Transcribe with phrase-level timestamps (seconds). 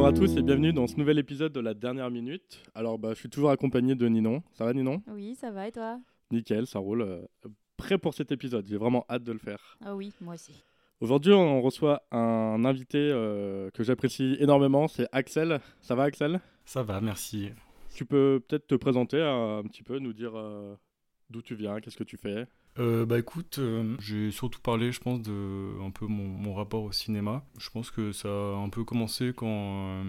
[0.00, 2.62] Bonjour à tous et bienvenue dans ce nouvel épisode de la dernière minute.
[2.74, 4.42] Alors bah, je suis toujours accompagné de Ninon.
[4.54, 5.02] Ça va Ninon?
[5.08, 6.00] Oui, ça va et toi?
[6.30, 7.02] Nickel, ça roule.
[7.02, 7.26] Euh,
[7.76, 9.76] prêt pour cet épisode, j'ai vraiment hâte de le faire.
[9.84, 10.64] Ah oui, moi aussi.
[11.02, 15.60] Aujourd'hui on reçoit un invité euh, que j'apprécie énormément, c'est Axel.
[15.82, 16.40] Ça va Axel?
[16.64, 17.50] Ça va, merci.
[17.94, 20.32] Tu peux peut-être te présenter euh, un petit peu, nous dire
[21.28, 22.46] d'où tu viens, qu'est-ce que tu fais?
[22.78, 26.92] Euh, bah écoute, euh, j'ai surtout parlé, je pense, de un peu mon, rapport au
[26.92, 27.44] cinéma.
[27.58, 30.02] Je pense que ça a un peu commencé quand, euh,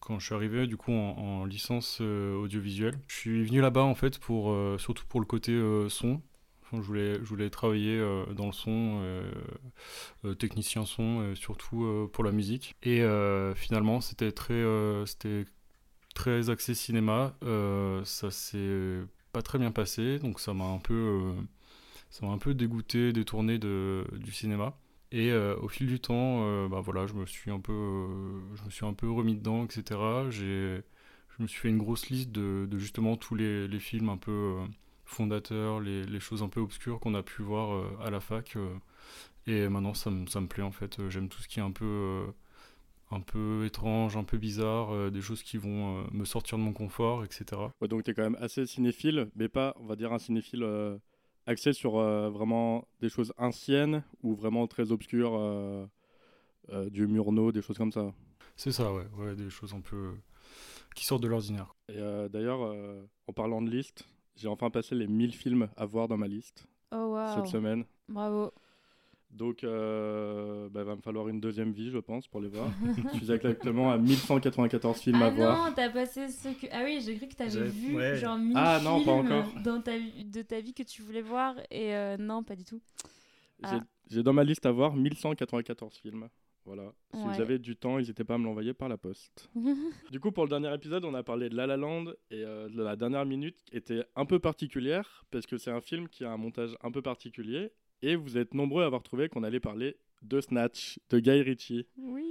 [0.00, 2.98] quand je suis arrivé du coup en, licence audiovisuelle.
[3.06, 5.58] Je suis venu là-bas en fait pour surtout pour le côté
[5.88, 6.20] son.
[6.72, 7.98] je voulais je voulais travailler
[8.34, 9.00] dans le son,
[10.38, 12.76] technicien son, surtout pour la musique.
[12.82, 13.02] Et
[13.54, 14.62] finalement, c'était très
[15.06, 15.44] c'était
[16.14, 17.34] très axé cinéma.
[18.04, 19.00] ça s'est
[19.32, 21.34] pas très bien passé, donc ça m'a un peu
[22.10, 24.76] ça m'a un peu dégoûté, détourné de, du cinéma.
[25.10, 28.40] Et euh, au fil du temps, euh, bah voilà, je me suis un peu, euh,
[28.56, 30.00] je me suis un peu remis dedans, etc.
[30.30, 30.82] J'ai,
[31.36, 34.18] je me suis fait une grosse liste de, de justement tous les, les, films un
[34.18, 34.56] peu
[35.06, 38.56] fondateurs, les, les, choses un peu obscures qu'on a pu voir à la fac.
[39.46, 41.08] et maintenant, ça, me, ça me plaît en fait.
[41.08, 42.26] J'aime tout ce qui est un peu,
[43.10, 47.24] un peu étrange, un peu bizarre, des choses qui vont me sortir de mon confort,
[47.24, 47.46] etc.
[47.88, 50.64] Donc tu es quand même assez cinéphile, mais pas, on va dire, un cinéphile
[51.48, 55.86] axé sur euh, vraiment des choses anciennes ou vraiment très obscures, euh,
[56.70, 58.12] euh, du Murnau, des choses comme ça.
[58.54, 60.14] C'est ça, ouais, ouais, des choses un peu
[60.94, 61.74] qui sortent de l'ordinaire.
[61.88, 62.74] Et d'ailleurs,
[63.28, 66.66] en parlant de liste, j'ai enfin passé les 1000 films à voir dans ma liste
[66.92, 67.84] oh, cette semaine.
[68.08, 68.52] Bravo.
[69.30, 72.70] Donc, euh, bah, va me falloir une deuxième vie, je pense, pour les voir.
[72.96, 75.62] je suis exactement à 1194 films ah à voir.
[75.62, 76.66] Ah non, t'as passé ce que.
[76.72, 79.46] Ah oui, j'ai cru que t'avais vu genre 1000 ah, non, pas encore.
[79.62, 79.92] Dans ta...
[79.98, 81.54] de ta vie que tu voulais voir.
[81.70, 82.80] Et euh, non, pas du tout.
[84.10, 86.28] J'ai dans ma liste à voir 1194 films.
[86.64, 86.92] Voilà.
[87.14, 89.48] Si vous avez du temps, n'hésitez pas à me l'envoyer par la poste.
[90.10, 92.68] du coup, pour le dernier épisode, on a parlé de La La Land et euh,
[92.74, 96.36] la dernière minute était un peu particulière parce que c'est un film qui a un
[96.36, 97.72] montage un peu particulier
[98.02, 101.86] et vous êtes nombreux à avoir trouvé qu'on allait parler de Snatch, de Guy Ritchie.
[101.96, 102.24] Oui.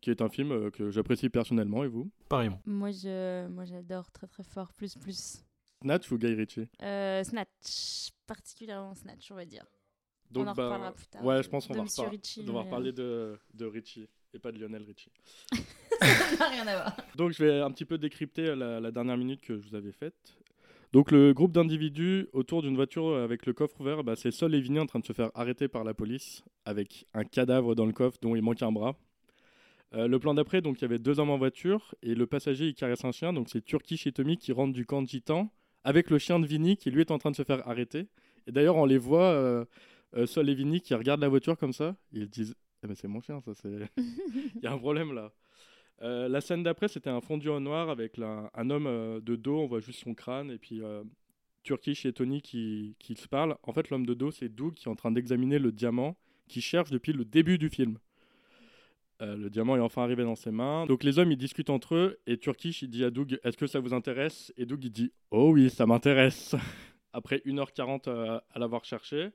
[0.00, 2.10] Qui est un film euh, que j'apprécie personnellement, et vous?
[2.28, 2.60] Pareillement.
[2.64, 5.44] Moi, je, moi, j'adore très très fort, plus plus.
[5.82, 6.68] Snatch ou Guy Ritchie?
[6.82, 9.64] Euh, Snatch, particulièrement Snatch, on va dire.
[10.30, 11.24] Donc, on en bah, reparlera plus tard.
[11.24, 14.84] Ouais, je pense qu'on va Ritchie, devoir parler de, de Ritchie et pas de Lionel
[14.84, 15.10] Richie.
[15.52, 16.96] ça n'a rien à voir.
[17.16, 19.92] Donc je vais un petit peu décrypter la, la, dernière minute que je vous avais
[19.92, 20.36] faite.
[20.92, 24.60] Donc le groupe d'individus autour d'une voiture avec le coffre ouvert, bah, c'est Sol et
[24.60, 27.92] Vinny en train de se faire arrêter par la police avec un cadavre dans le
[27.92, 28.96] coffre dont il manque un bras.
[29.94, 32.66] Euh, le plan d'après, donc il y avait deux hommes en voiture et le passager
[32.66, 35.52] il caresse un chien, donc c'est Turkish et Tommy qui rentrent du camp de gitan
[35.84, 38.08] avec le chien de Vinny qui lui est en train de se faire arrêter.
[38.48, 39.64] Et d'ailleurs on les voit, euh,
[40.16, 42.96] euh, Sol et Vinny qui regardent la voiture comme ça, et ils disent eh ben,
[42.96, 45.32] c'est mon chien ça, c'est il y a un problème là.
[46.02, 49.60] Euh, la scène d'après, c'était un fondu en noir avec un homme euh, de dos,
[49.60, 51.02] on voit juste son crâne, et puis euh,
[51.62, 53.56] Turkish et Tony qui, qui se parlent.
[53.62, 56.16] En fait, l'homme de dos, c'est Doug qui est en train d'examiner le diamant
[56.48, 57.98] qu'il cherche depuis le début du film.
[59.20, 60.86] le diamant est enfin arrivé dans ses mains.
[60.86, 63.66] Donc les hommes, ils discutent entre eux, et Turkish, il dit à Doug, est-ce que
[63.66, 64.52] ça vous intéresse?
[64.56, 66.56] Et Doug, il dit, oh oui, ça m'intéresse.
[67.12, 69.30] Après 1h40 à l'avoir cherché,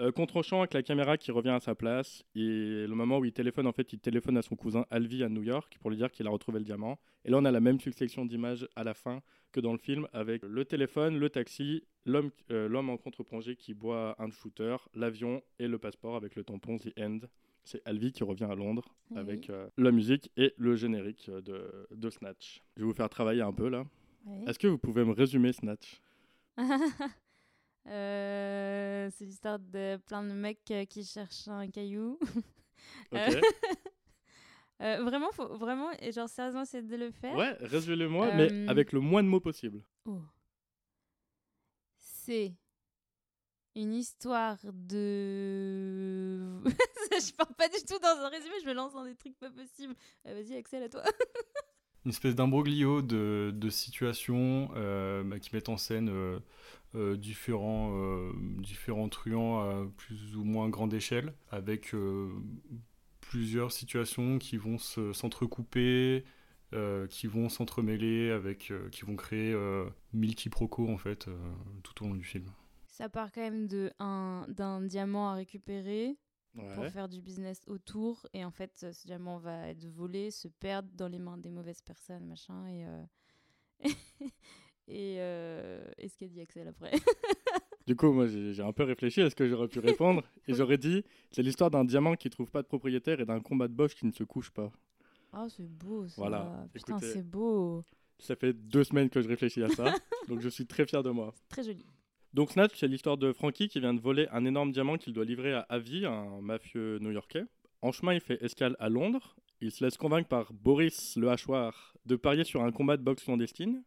[0.00, 3.32] euh, contre-champ avec la caméra qui revient à sa place et le moment où il
[3.32, 6.10] téléphone, en fait, il téléphone à son cousin Alvi à New York pour lui dire
[6.10, 6.98] qu'il a retrouvé le diamant.
[7.26, 9.20] Et là, on a la même succession d'images à la fin
[9.52, 14.16] que dans le film avec le téléphone, le taxi, l'homme euh, en contre-plongée qui boit
[14.18, 17.18] un shooter, l'avion et le passeport avec le tampon The End.
[17.64, 22.10] C'est Alvi qui revient à Londres avec euh, la musique et le générique de, de,
[22.10, 22.62] Snatch.
[22.76, 23.84] Je vais vous faire travailler un peu là.
[24.46, 26.00] Est-ce que vous pouvez me résumer Snatch?
[27.88, 32.18] Euh, c'est l'histoire de plein de mecs euh, qui cherchent un caillou.
[34.82, 37.36] Euh, vraiment, faut, vraiment, et genre sérieusement, c'est de le faire.
[37.36, 39.82] Ouais, résume-le-moi, mais avec le moins de mots possible.
[40.06, 40.22] Oh.
[41.98, 42.54] C'est
[43.76, 46.62] une histoire de.
[46.64, 49.50] je parle pas du tout dans un résumé, je me lance dans des trucs pas
[49.50, 49.94] possibles.
[50.24, 51.02] Vas-y, Axel, à toi.
[52.04, 54.68] Une espèce d'imbroglio de, situations
[55.24, 56.40] bah, qui mettent en scène
[56.96, 62.32] euh, différents, euh, différents truands à plus ou moins grande échelle, avec euh,
[63.20, 66.24] plusieurs situations qui vont s'entrecouper,
[67.08, 69.56] qui vont s'entremêler, avec, qui vont créer
[70.12, 71.28] mille quiproquos en fait
[71.82, 72.46] tout au long du film.
[72.86, 76.16] Ça part quand même d'un diamant à récupérer,
[76.74, 78.26] pour faire du business autour.
[78.32, 81.82] Et en fait, ce diamant va être volé, se perdre dans les mains des mauvaises
[81.82, 82.66] personnes, machin.
[82.68, 82.84] Et,
[84.88, 86.92] et, euh, et ce qu'a dit Axel après.
[87.86, 90.22] du coup, moi, j'ai un peu réfléchi à ce que j'aurais pu répondre.
[90.48, 93.68] et j'aurais dit c'est l'histoire d'un diamant qui trouve pas de propriétaire et d'un combat
[93.68, 94.70] de boss qui ne se couche pas.
[95.32, 96.14] Ah, c'est beau ça.
[96.16, 96.66] Voilà.
[96.72, 97.84] Putain, c'est beau.
[98.18, 99.94] Ça fait deux semaines que je réfléchis à ça,
[100.28, 101.32] donc je suis très fier de moi.
[101.48, 101.86] Très joli.
[102.32, 105.24] Donc Snatch, c'est l'histoire de Frankie qui vient de voler un énorme diamant qu'il doit
[105.24, 107.44] livrer à Avi, un mafieux new-yorkais.
[107.82, 109.36] En chemin, il fait escale à Londres.
[109.60, 113.24] Il se laisse convaincre par Boris le hachoir de parier sur un combat de boxe
[113.24, 113.82] clandestine.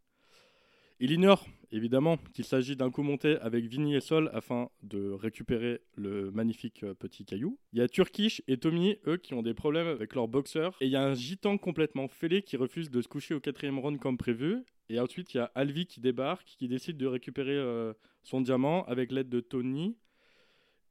[0.99, 5.81] Il ignore évidemment qu'il s'agit d'un coup monté avec Vinny et Sol afin de récupérer
[5.95, 7.57] le magnifique euh, petit caillou.
[7.71, 10.77] Il y a Turkish et Tommy, eux, qui ont des problèmes avec leur boxeur.
[10.81, 13.79] Et il y a un gitan complètement fêlé qui refuse de se coucher au quatrième
[13.79, 14.63] round comme prévu.
[14.89, 18.85] Et ensuite, il y a Alvi qui débarque, qui décide de récupérer euh, son diamant
[18.85, 19.97] avec l'aide de Tony.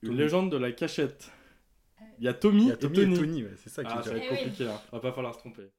[0.03, 1.31] Une légende de la cachette.
[2.19, 3.45] Il y a Tommy, et Tony.
[3.57, 4.81] c'est ça qui ah, ça va être compliqué, hein.
[4.93, 5.71] va pas falloir se tromper.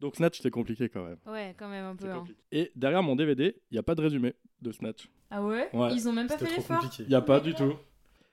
[0.00, 1.18] Donc Snatch, c'est compliqué quand même.
[1.26, 2.10] Ouais, quand même un peu.
[2.10, 2.24] Hein.
[2.52, 5.08] Et derrière mon DVD, il n'y a pas de résumé de Snatch.
[5.30, 6.84] Ah ouais, Ils ont même pas fait l'effort?
[6.98, 7.74] Il n'y a pas du tout.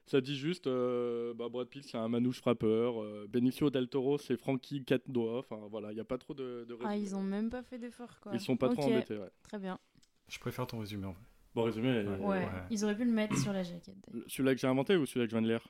[0.06, 4.18] Ça dit juste, euh, bah, Brad Pitt c'est un manouche frappeur, euh, Benicio del Toro
[4.18, 7.16] c'est Frankie quatre doigts, enfin voilà, il n'y a pas trop de, de Ah ils
[7.16, 8.34] ont même pas fait d'effort quoi.
[8.34, 9.30] Ils sont pas trop embêtés, ouais.
[9.44, 9.80] Très bien.
[10.28, 11.33] Je préfère ton résumé en fait.
[11.56, 12.04] Bon résumé.
[12.20, 12.48] Ouais.
[12.70, 13.96] Ils auraient pu le mettre sur la jaquette.
[14.28, 15.68] Celui-là que j'ai inventé ou celui-là que je viens de lire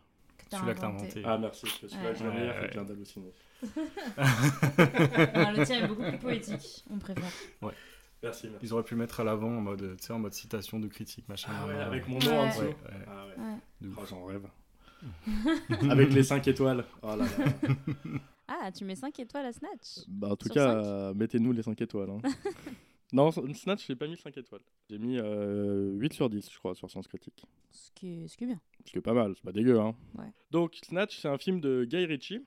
[0.58, 1.22] celui-là que t'as inventé.
[1.26, 1.68] Ah, merci.
[1.68, 3.34] Celui-là que je viens de lire, il vient d'halluciner.
[4.18, 7.32] le tien est beaucoup plus poétique, on préfère.
[7.62, 7.74] Ouais.
[8.22, 8.66] Merci, merci.
[8.66, 11.52] Ils auraient pu le mettre à l'avant en mode, en mode citation de critique, machin.
[11.54, 12.62] Ah ouais, avec mon nom en dessous.
[13.08, 13.36] Ah ouais.
[13.98, 14.48] Oh, J'en rêve.
[15.90, 16.86] avec les 5 étoiles.
[17.02, 17.26] Oh là là.
[18.48, 22.10] Ah, tu mets 5 étoiles à Snatch Bah en tout cas, mettez-nous les 5 étoiles.
[22.12, 22.22] Hein.
[23.14, 24.64] Non, Snatch, j'ai pas mis 5 étoiles.
[24.90, 27.46] J'ai mis euh, 8 sur 10, je crois, sur Sens Critique.
[27.70, 28.60] Ce qui est, ce qui est bien.
[28.84, 29.80] Ce qui est pas mal, c'est pas dégueu.
[29.80, 29.96] Hein.
[30.18, 30.32] Ouais.
[30.50, 32.44] Donc, Snatch, c'est un film de Guy Ritchie.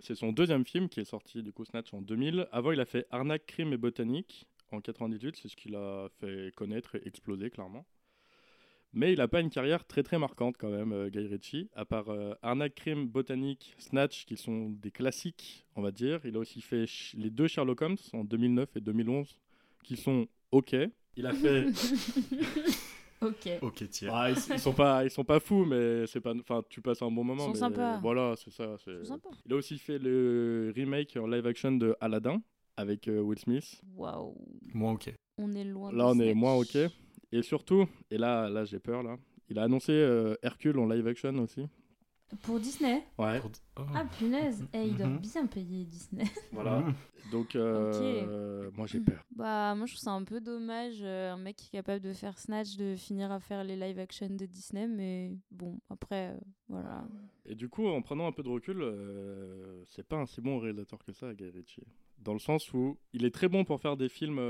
[0.00, 2.46] C'est son deuxième film qui est sorti, du coup, Snatch en 2000.
[2.52, 5.36] Avant, il a fait Arnaque, Crime et Botanique en 98.
[5.36, 7.86] C'est ce qu'il a fait connaître et exploser, clairement.
[8.92, 11.70] Mais il n'a pas une carrière très très marquante quand même, euh, Guy Ritchie.
[11.74, 16.20] À part euh, Arnaque, Crime, Botanique, Snatch, qui sont des classiques, on va dire.
[16.24, 16.84] Il a aussi fait
[17.14, 19.38] les deux Sherlock Holmes en 2009 et 2011
[19.82, 20.76] qui sont ok.
[21.16, 21.66] Il a fait.
[23.22, 23.48] ok.
[23.62, 24.10] Ok, tiens.
[24.12, 26.34] Ah, ils, sont pas, ils sont pas fous, mais c'est pas.
[26.34, 27.44] Enfin, tu passes un bon moment.
[27.44, 27.98] Ils sont sympas.
[28.00, 28.76] Voilà, c'est ça.
[28.84, 29.02] C'est...
[29.46, 32.42] Il a aussi fait le remake en live action de Aladdin
[32.76, 33.80] avec euh, Will Smith.
[33.96, 34.34] Waouh.
[34.74, 35.12] Moins ok.
[35.38, 35.92] On est loin.
[35.92, 36.76] Là, on est moins ok.
[37.32, 39.16] Et surtout, et là, là, j'ai peur là.
[39.48, 41.66] Il a annoncé euh, Hercule en live action aussi.
[42.42, 43.40] Pour Disney Ouais.
[43.76, 43.82] Oh.
[43.94, 45.18] Ah punaise, et eh, ils doivent mhm.
[45.18, 46.24] bien payer Disney.
[46.52, 46.80] Voilà.
[46.80, 46.94] Mhm.
[47.30, 49.24] Donc, euh, moi j'ai peur.
[49.34, 52.12] Bah, moi je trouve ça un peu dommage, euh, un mec qui est capable de
[52.12, 56.38] faire Snatch, de finir à faire les live action de Disney, mais bon, après, euh,
[56.68, 57.04] voilà.
[57.44, 58.84] Et du coup, en prenant un peu de recul,
[59.88, 61.86] c'est pas un si bon réalisateur que ça, Guy Ritchie.
[62.18, 64.40] Dans le sens où il est très bon pour faire des films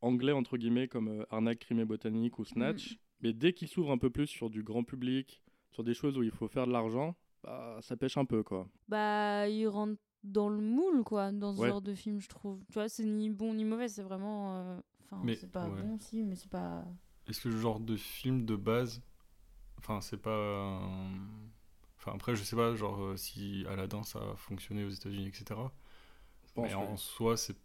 [0.00, 2.96] anglais, entre guillemets, comme Arnaque, Crime et Botanique ou Snatch, mm.
[3.22, 5.43] mais dès qu'il s'ouvre un peu plus sur du grand public,
[5.74, 8.68] sur des choses où il faut faire de l'argent, bah, ça pêche un peu, quoi.
[8.88, 12.60] Bah, il rentre dans le moule, quoi, dans ce genre de film, je trouve.
[12.68, 14.56] Tu vois, c'est ni bon ni mauvais, c'est vraiment.
[14.56, 16.84] Euh, enfin, c'est pas bon, si, mais c'est pas.
[17.26, 19.02] Est-ce que le genre de film de base.
[19.78, 20.80] Enfin, c'est pas.
[21.98, 25.60] Enfin, après, je sais pas, genre, euh, si Aladdin ça a fonctionné aux États-Unis, etc.
[26.56, 27.56] Mais en soi, c'est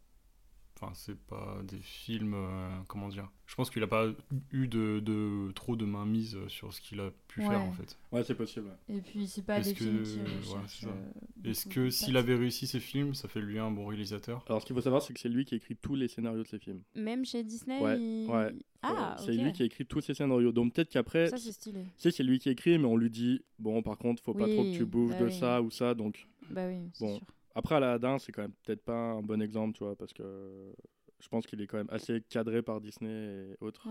[0.82, 2.34] Enfin, c'est pas des films.
[2.36, 4.08] Euh, comment dire Je pense qu'il a pas
[4.52, 7.98] eu de, de trop de mainmise sur ce qu'il a pu faire en fait.
[8.14, 8.70] Ouais, c'est possible.
[8.88, 13.14] Et puis, c'est pas des films qui euh, Est-ce que s'il avait réussi ses films,
[13.14, 14.46] ça fait lui un bon réalisateur?
[14.48, 16.48] Alors, ce qu'il faut savoir, c'est que c'est lui qui écrit tous les scénarios de
[16.48, 16.82] ses films.
[16.96, 18.34] Même chez Disney Ouais.
[18.34, 18.54] ouais.
[18.82, 20.54] Ah, c'est lui qui a écrit tous ses scénarios.
[20.54, 21.28] Donc, peut-être qu'après.
[21.28, 21.84] Ça, c'est stylé.
[21.98, 24.78] c'est lui qui écrit, mais on lui dit Bon, par contre, faut pas trop que
[24.78, 25.94] tu bouges bah de ça ou ça.
[25.94, 26.26] Donc.
[26.50, 27.18] Bah oui, bon.
[27.18, 27.26] Sûr.
[27.60, 30.74] Après, Aladdin, c'est quand même peut-être pas un bon exemple, tu vois, parce que
[31.20, 33.86] je pense qu'il est quand même assez cadré par Disney et autres.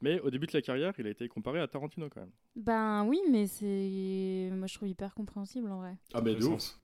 [0.00, 2.32] Mais au début de sa carrière, il a été comparé à Tarantino quand même.
[2.56, 4.48] Ben oui, mais c'est.
[4.54, 5.98] Moi, je trouve hyper compréhensible en vrai.
[6.14, 6.78] Ah, mais de ouf.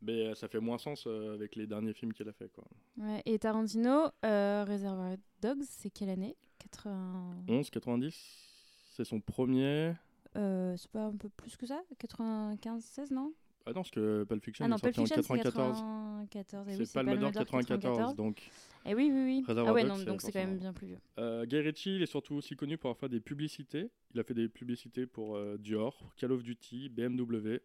[0.00, 2.48] Mais euh, ça fait moins sens euh, avec les derniers films qu'il a fait.
[2.52, 2.64] Quoi.
[2.98, 6.36] Ouais, et Tarantino, euh, Reservoir Dogs, c'est quelle année?
[6.60, 8.14] 91, 90
[8.92, 9.94] C'est son premier.
[10.36, 11.82] Euh, c'est pas un peu plus que ça?
[11.98, 13.34] 95, 16, non?
[13.66, 15.84] Ah non, parce que Pulp Fiction ah est sorti en 94.
[16.30, 18.40] C'est pas le d'Or 94, donc.
[18.86, 19.54] Et eh oui, oui, oui.
[19.54, 20.98] ah ouais, non, donc c'est quand même bien plus vieux.
[21.18, 23.90] Euh, Guy Ritchie, il est surtout aussi connu pour avoir fait des publicités.
[24.14, 27.60] Il a fait des publicités pour euh, Dior, Call of Duty, BMW.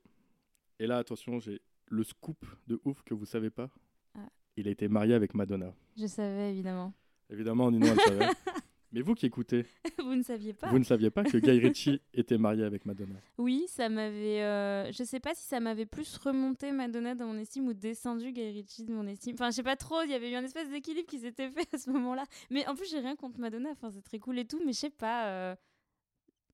[0.80, 3.70] Et là, attention, j'ai le scoop de ouf que vous savez pas.
[4.16, 4.28] Ah.
[4.58, 5.74] Il a été marié avec Madonna.
[5.98, 6.94] Je savais, évidemment.
[7.30, 8.30] Évidemment, Nino, elle savait.
[8.96, 9.66] Mais vous qui écoutez,
[10.00, 10.70] vous ne saviez pas.
[10.70, 13.16] Vous ne saviez pas que Guy Ritchie était marié avec Madonna.
[13.38, 14.42] Oui, ça m'avait.
[14.42, 18.32] Euh, je sais pas si ça m'avait plus remonté Madonna dans mon estime ou descendu
[18.32, 19.34] Guy Ritchie de mon estime.
[19.34, 20.02] Enfin, je sais pas trop.
[20.04, 22.24] Il y avait eu un espèce d'équilibre qui s'était fait à ce moment-là.
[22.50, 23.70] Mais en plus, j'ai rien contre Madonna.
[23.72, 24.62] Enfin, c'est très cool et tout.
[24.66, 25.28] Mais je sais pas.
[25.28, 25.56] Euh,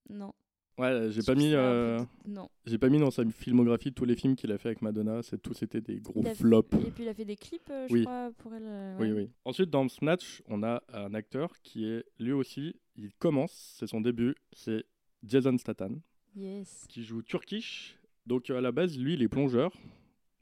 [0.10, 0.33] non.
[0.77, 1.53] Ouais, j'ai pas mis.
[1.53, 2.49] Euh, non.
[2.65, 5.21] J'ai pas mis dans sa filmographie tous les films qu'il a fait avec Madonna.
[5.21, 6.73] C'est tous c'était des gros flops.
[6.85, 8.65] Et puis il a fait des clips, euh, je crois, pour elle.
[8.65, 9.29] Euh, oui, oui.
[9.45, 12.75] Ensuite, dans Snatch, on a un acteur qui est lui aussi.
[12.95, 14.35] Il commence, c'est son début.
[14.53, 14.85] C'est
[15.23, 15.99] Jason Statham.
[16.35, 16.85] Yes.
[16.89, 17.97] Qui joue Turkish.
[18.25, 19.73] Donc à la base, lui, il est plongeur.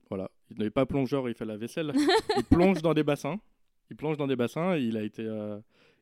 [0.09, 0.31] Voilà.
[0.51, 1.91] Il n'est pas plongeur, il fait la vaisselle.
[2.37, 3.39] il plonge dans des bassins.
[3.89, 5.27] Il plonge dans des bassins et il a été.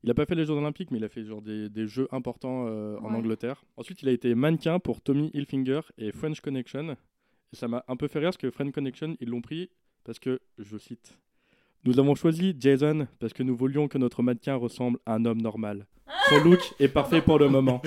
[0.04, 2.08] Il n'a pas fait les Jeux Olympiques, mais il a fait genre des, des jeux
[2.12, 3.64] importants euh, en Angleterre.
[3.78, 6.96] Ensuite, il a été mannequin pour Tommy Hilfiger et French Connection.
[7.54, 9.70] Et ça m'a un peu fait rire parce que French Connection, ils l'ont pris
[10.04, 11.18] parce que, je cite,
[11.84, 15.42] Nous avons choisi Jason parce que nous voulions que notre mannequin ressemble à un homme
[15.42, 15.88] normal.
[16.30, 17.82] Son look est parfait pour le moment.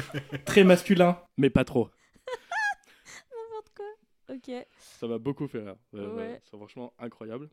[0.45, 1.89] Très masculin, mais pas trop.
[3.31, 4.35] N'importe quoi.
[4.35, 4.67] Ok.
[4.77, 5.77] Ça m'a beaucoup fait rire.
[5.93, 7.49] C'est franchement incroyable.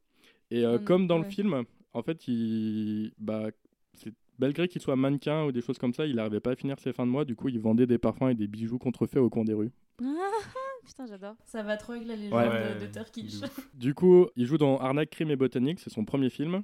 [0.49, 3.47] Et euh, comme dans le film, en fait, il, bah,
[3.93, 6.79] c'est malgré qu'il soit mannequin ou des choses comme ça, il n'arrivait pas à finir
[6.79, 7.25] ses fins de mois.
[7.25, 9.71] Du coup, il vendait des parfums et des bijoux contrefaits au coin des rues.
[10.85, 11.35] Putain, j'adore.
[11.43, 13.41] Ça va trop avec la légende de, Turkish.
[13.73, 16.63] Du coup, il joue dans Arnaque, Crime et Botanique, c'est son premier film.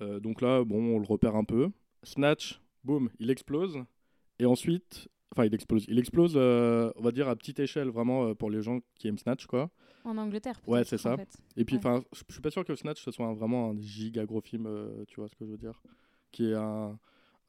[0.00, 1.70] Euh, donc là, bon, on le repère un peu.
[2.04, 3.82] Snatch, boum, il explose.
[4.38, 5.84] Et ensuite, enfin, il explose.
[5.88, 9.08] Il explose, euh, on va dire, à petite échelle, vraiment, euh, pour les gens qui
[9.08, 9.70] aiment Snatch, quoi.
[10.04, 11.16] En Angleterre, Ouais, c'est ça.
[11.56, 14.40] Et puis, enfin, je suis pas sûr que Snatch, ce soit vraiment un giga gros
[14.40, 14.68] film,
[15.08, 15.80] tu vois ce que je veux dire
[16.32, 16.98] qui est un,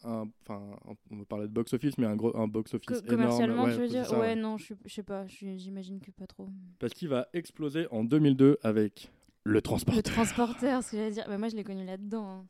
[0.04, 0.78] enfin,
[1.10, 3.08] on va parler de box office, mais un gros, un box office énorme.
[3.08, 4.12] Commercialement, tu veux dire?
[4.18, 6.50] Ouais, non, je, je sais pas, j'imagine que pas trop.
[6.80, 9.12] Parce qu'il va exploser en 2002 avec
[9.44, 10.04] le transporteur.
[10.04, 11.26] Le transporteur, ce que j'allais dire.
[11.28, 12.46] Bah, moi, je l'ai connu là-dedans, hein,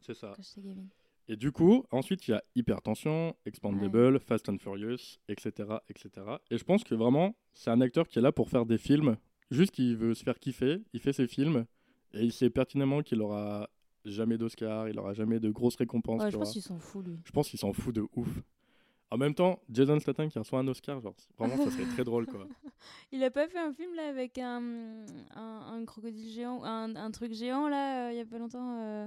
[0.00, 0.34] C'est ça.
[1.28, 6.10] Et du coup, ensuite, il y a Hypertension, Expandable, Fast and Furious, etc., etc.
[6.50, 9.16] Et je pense que vraiment, c'est un acteur qui est là pour faire des films.
[9.50, 11.66] Juste qu'il veut se faire kiffer, il fait ses films,
[12.12, 13.68] et il sait pertinemment qu'il aura
[14.04, 16.22] jamais d'Oscar, il aura jamais de grosses récompenses.
[16.30, 17.18] je pense qu'il s'en fout, lui.
[17.24, 18.28] Je pense qu'il s'en fout de ouf.
[19.10, 22.26] En même temps, Jason Statham qui reçoit un Oscar, genre, vraiment, ça serait très drôle,
[22.26, 22.46] quoi.
[23.12, 25.04] Il a pas fait un film, là, avec un,
[25.34, 29.06] un, crocodile géant, un, un, truc géant, là, euh, il y a pas longtemps euh,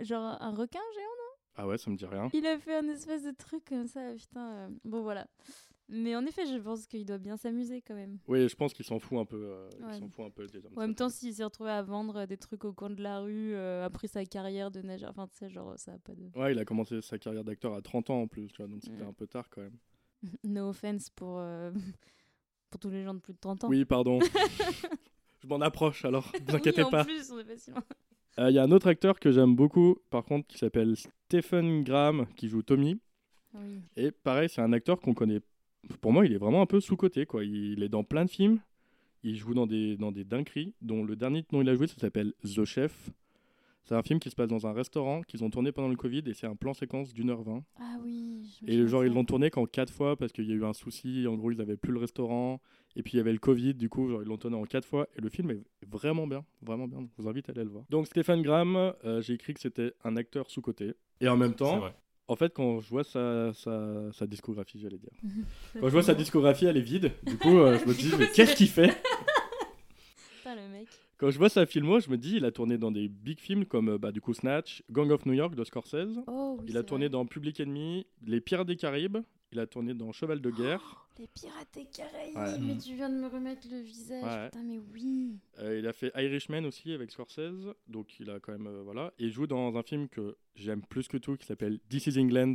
[0.00, 1.34] Genre un requin géant, non?
[1.56, 2.28] Ah ouais, ça me dit rien.
[2.32, 4.40] Il a fait un espèce de truc comme ça, putain.
[4.40, 5.26] Euh, bon, voilà.
[5.88, 8.18] Mais en effet, je pense qu'il doit bien s'amuser quand même.
[8.26, 9.36] Oui, je pense qu'il s'en fout un peu.
[9.44, 12.38] Euh, il s'en fout un peu En même temps, s'il s'est retrouvé à vendre des
[12.38, 15.50] trucs au coin de la rue euh, après sa carrière de nageur, enfin, tu sais,
[15.50, 16.30] genre, ça a pas de.
[16.38, 18.82] Ouais, il a commencé sa carrière d'acteur à 30 ans en plus, tu vois, donc
[18.82, 19.76] c'était un peu tard quand même.
[20.42, 21.70] No offense pour, euh,
[22.70, 23.68] pour tous les gens de plus de 30 ans.
[23.68, 24.20] Oui, pardon.
[25.42, 27.02] je m'en approche alors, ne vous inquiétez pas.
[27.02, 27.82] En plus, on est pas si loin.
[28.38, 32.26] Il y a un autre acteur que j'aime beaucoup, par contre, qui s'appelle Stephen Graham,
[32.36, 32.98] qui joue Tommy.
[33.52, 33.82] Oui.
[33.96, 35.40] Et pareil, c'est un acteur qu'on connaît
[36.00, 37.26] pour moi, il est vraiment un peu sous-côté.
[37.26, 37.44] quoi.
[37.44, 38.58] Il est dans plein de films.
[39.22, 41.96] Il joue dans des, dans des dingueries, dont le dernier dont il a joué, ça
[41.96, 43.10] s'appelle The Chef.
[43.84, 46.22] C'est un film qui se passe dans un restaurant qu'ils ont tourné pendant le Covid
[46.26, 47.62] et c'est un plan séquence d'une heure vingt.
[47.78, 48.58] Ah oui.
[48.66, 51.26] Et genre, ils l'ont tourné qu'en quatre fois parce qu'il y a eu un souci.
[51.26, 52.60] En gros, ils n'avaient plus le restaurant.
[52.96, 53.74] Et puis, il y avait le Covid.
[53.74, 55.06] Du coup, genre, ils l'ont tourné en quatre fois.
[55.16, 56.44] Et le film est vraiment bien.
[56.62, 57.06] Vraiment bien.
[57.16, 57.84] je vous invite à aller le voir.
[57.90, 60.94] Donc, Stéphane Graham, euh, j'ai écrit que c'était un acteur sous-côté.
[61.20, 61.84] Et en même temps,
[62.28, 65.10] en fait, quand je vois sa, sa, sa discographie, j'allais dire.
[65.78, 67.12] quand je vois sa discographie, elle est vide.
[67.24, 68.96] Du coup, euh, je me dis, mais qu'est-ce qu'il fait?
[70.46, 70.86] Le mec.
[71.18, 73.64] Quand je vois sa filmo, je me dis, il a tourné dans des big films
[73.64, 76.20] comme euh, bah, du coup Snatch, Gang of New York de Scorsese.
[76.28, 79.18] Oh, il a tourné dans Public Enemy, Les Pirates des Caraïbes.
[79.54, 80.80] Il a tourné dans Cheval de guerre.
[80.82, 84.50] Oh, les Pirates des Caraïbes, mais tu viens de me remettre le visage.
[84.50, 85.38] Putain, mais oui.
[85.60, 89.12] Euh, il a fait Irishman aussi avec Scorsese, donc il a quand même euh, voilà.
[89.20, 92.18] Et il joue dans un film que j'aime plus que tout, qui s'appelle This Is
[92.18, 92.54] England,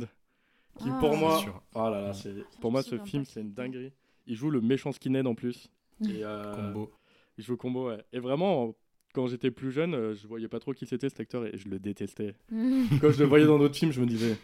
[0.78, 1.42] qui ah, pour moi,
[1.74, 3.92] oh là là, c'est pour moi ce film c'est une dinguerie.
[4.26, 5.70] Il joue le méchant skinhead en plus.
[6.02, 6.92] Et, euh, combo.
[7.38, 8.04] Il joue combo, ouais.
[8.12, 8.74] Et vraiment,
[9.14, 11.78] quand j'étais plus jeune, je voyais pas trop qui c'était cet acteur et je le
[11.78, 12.34] détestais.
[12.50, 14.36] quand je le voyais dans d'autres films, je me disais.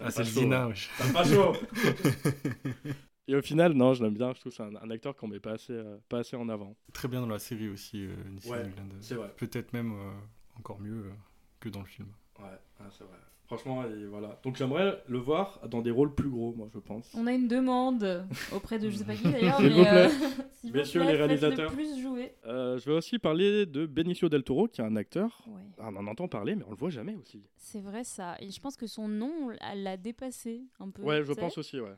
[0.00, 0.68] Ah, c'est le Dina,
[1.12, 1.52] Pas chaud
[3.28, 4.32] Et au final, non, je l'aime bien.
[4.34, 6.76] Je trouve que c'est un, acteur qu'on met pas assez, euh, pas assez en avant.
[6.92, 8.14] Très bien dans la série aussi, euh,
[8.46, 9.32] ouais, c'est vrai.
[9.36, 10.12] Peut-être même euh,
[10.58, 11.10] encore mieux
[11.58, 12.08] que dans le film.
[12.38, 12.58] Ouais,
[12.90, 13.18] c'est vrai.
[13.46, 14.40] Franchement, et voilà.
[14.42, 17.08] Donc j'aimerais le voir dans des rôles plus gros, moi, je pense.
[17.14, 20.08] On a une demande auprès de je sais pas qui d'ailleurs, mais euh,
[20.74, 21.70] messieurs les réalisateurs.
[21.72, 22.34] Plus jouer.
[22.44, 25.44] Euh, je vais aussi parler de Benicio del Toro, qui est un acteur.
[25.78, 27.44] on en entend parler, mais on le voit jamais aussi.
[27.56, 28.36] C'est vrai ça.
[28.40, 31.02] Et je pense que son nom l'a dépassé un peu.
[31.02, 31.94] Ouais, je pense aussi, ouais.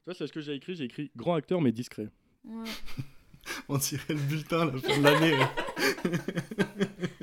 [0.00, 0.74] Tu vois, c'est ce que j'ai écrit.
[0.74, 2.08] J'ai écrit grand acteur mais discret.
[2.44, 2.64] Ouais.
[3.68, 5.36] on tirait le bulletin à la fin de l'année.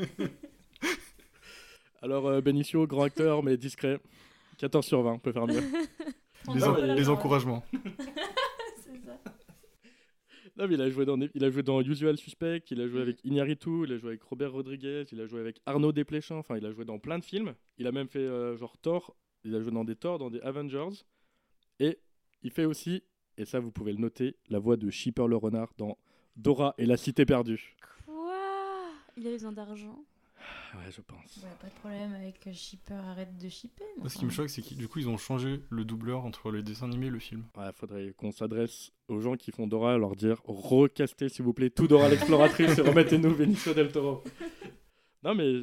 [2.08, 4.00] Alors, euh, Benicio, grand acteur, mais discret.
[4.60, 5.60] 14 sur 20, on peut faire mieux.
[6.96, 7.66] les, encouragements.
[8.78, 9.20] C'est ça.
[10.56, 13.02] Non, mais il a, joué dans, il a joué dans Usual Suspect, il a joué
[13.02, 16.56] avec Iñárritu, il a joué avec Robert Rodriguez, il a joué avec Arnaud Desplechin, enfin,
[16.56, 17.54] il a joué dans plein de films.
[17.78, 20.40] Il a même fait euh, genre Thor, il a joué dans des Thor, dans des
[20.40, 21.04] Avengers.
[21.82, 22.00] Et
[22.42, 23.04] Il fait aussi,
[23.38, 25.98] et ça vous pouvez le noter, la voix de Shipper le renard dans
[26.38, 27.76] Dora et la cité perdue.
[28.06, 28.34] Quoi?
[29.18, 30.06] Il a besoin d'argent?
[30.76, 31.38] Ouais, je pense.
[31.38, 33.86] Ouais, pas de problème avec Shipper, arrête de shipper.
[34.06, 36.62] Ce qui me choque, c'est que du coup, ils ont changé le doubleur entre les
[36.62, 37.46] dessins animés et le film.
[37.58, 41.70] Ouais, faudrait qu'on s'adresse aux gens qui font Dora, leur dire recastez s'il vous plaît
[41.70, 44.24] tout Dora l'exploratrice et remettez-nous Benicio del Toro.
[45.24, 45.54] non, mais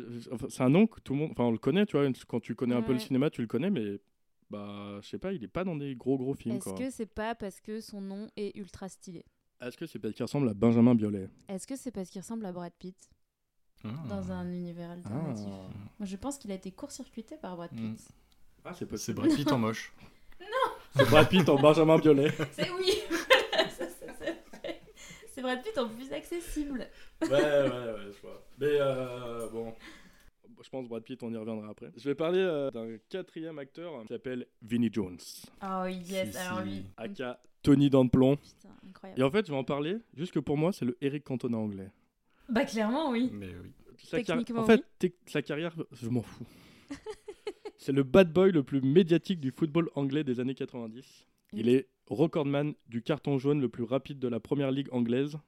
[0.48, 1.30] c'est un nom que tout le monde.
[1.32, 2.10] Enfin, on le connaît, tu vois.
[2.26, 4.00] Quand tu connais un peu le cinéma, tu le connais, mais
[4.50, 6.56] bah, je sais pas, il est pas dans des gros gros films.
[6.56, 9.24] Est-ce que c'est pas parce que son nom est ultra stylé?
[9.60, 11.28] Est-ce que c'est parce qu'il ressemble à Benjamin Biolay?
[11.48, 12.96] Est-ce que c'est parce qu'il ressemble à Brad Pitt?
[13.84, 14.08] Ah.
[14.08, 15.46] dans un univers alternatif.
[15.48, 15.70] Ah.
[15.98, 17.82] Moi, je pense qu'il a été court-circuité par Brad Pitt.
[17.82, 17.96] Mm.
[18.64, 19.18] Ah, c'est possible.
[19.18, 19.92] C'est Brad Pitt en moche.
[20.40, 20.46] non
[20.96, 22.30] C'est Brad Pitt en Benjamin Biolay.
[22.52, 22.92] C'est oui
[25.32, 26.86] C'est Brad Pitt en plus accessible.
[27.22, 28.42] ouais, ouais, ouais, je vois.
[28.58, 29.74] Mais euh, bon,
[30.62, 31.90] je pense Brad Pitt, on y reviendra après.
[31.96, 35.18] Je vais parler euh, d'un quatrième acteur qui s'appelle Vinnie Jones.
[35.62, 36.86] Oh yes, alors lui.
[36.96, 38.36] Aka Tony dans Putain,
[38.86, 39.20] incroyable.
[39.20, 41.56] Et en fait, je vais en parler, juste que pour moi, c'est le Eric Cantona
[41.56, 41.90] anglais.
[42.48, 43.30] Bah clairement oui.
[43.32, 43.72] Mais oui.
[44.10, 44.84] Techniquement, en fait,
[45.26, 46.46] sa carrière, je m'en fous.
[47.78, 51.26] c'est le bad boy le plus médiatique du football anglais des années 90.
[51.52, 55.38] Il est recordman du carton jaune le plus rapide de la première ligue anglaise.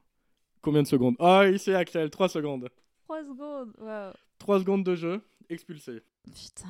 [0.62, 1.16] Combien de secondes?
[1.18, 2.68] Ah, oh, ici Axel, 3 secondes.
[3.04, 4.12] 3 secondes, waouh.
[4.38, 6.02] 3 secondes de jeu, expulsé.
[6.24, 6.68] Putain.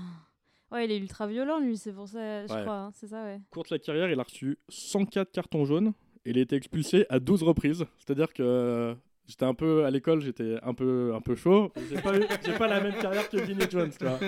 [0.70, 3.40] Ouais, il est ultra violent lui, c'est pour ça, je crois, hein, c'est ça, ouais.
[3.50, 5.92] Courte la carrière, il a reçu 104 cartons jaunes
[6.24, 7.86] et il a été expulsé à 12 reprises.
[7.98, 11.72] C'est-à-dire que J'étais un peu à l'école, j'étais un peu un peu chaud.
[11.88, 12.12] J'ai pas,
[12.58, 14.20] pas la même carrière que Vinny Jones, tu vois.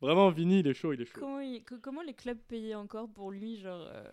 [0.00, 1.20] Vraiment, Vinny, il est chaud, il est chaud.
[1.20, 1.40] Comment,
[1.82, 4.04] comment les clubs payaient encore pour lui, genre, euh,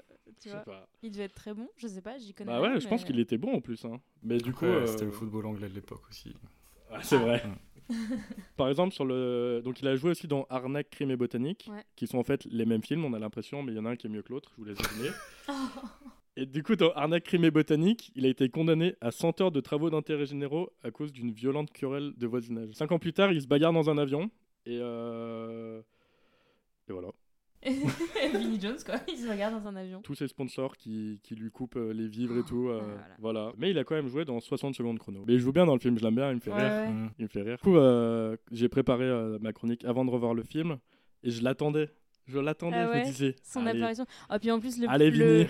[0.41, 2.51] tu vois Il devait être très bon, je sais pas, j'y connais.
[2.51, 3.85] Bah ouais, je pense qu'il était bon en plus.
[3.85, 4.01] Hein.
[4.23, 6.35] Mais du coup, c'était le euh, football anglais de l'époque aussi.
[7.01, 7.43] c'est vrai.
[8.57, 12.07] Par exemple, sur le, donc il a joué aussi dans Arnaque, Crime et Botanique, qui
[12.07, 13.95] sont en fait les mêmes films, on a l'impression, mais il y en a un
[13.95, 14.51] qui est mieux que l'autre.
[14.55, 15.11] Je vous laisse deviner.
[16.39, 19.51] Et du coup, dans Arnaque, crime et botanique, il a été condamné à 100 heures
[19.51, 22.73] de travaux d'intérêt généraux à cause d'une violente querelle de voisinage.
[22.73, 24.29] Cinq ans plus tard, il se bagarre dans un avion
[24.67, 25.81] et, euh...
[26.87, 27.07] et voilà.
[28.33, 29.99] Vinnie Jones, quoi, il se regarde dans un avion.
[30.03, 32.69] Tous ses sponsors qui, qui lui coupent euh, les vivres et oh, tout.
[32.69, 32.81] Euh,
[33.17, 33.51] voilà.
[33.57, 35.23] Mais il a quand même joué dans 60 secondes chrono.
[35.25, 36.91] Mais il joue bien dans le film, je l'aime bien, il me fait rire.
[36.91, 37.09] Mmh.
[37.17, 37.57] Il me fait rire.
[37.57, 39.09] Du coup, euh, j'ai préparé
[39.41, 40.77] ma chronique avant de revoir le film
[41.23, 41.89] et je l'attendais.
[42.27, 43.35] Je l'attendais, ah je me disais.
[43.41, 44.05] Son apparition.
[44.27, 44.87] Ah, puis en plus, le,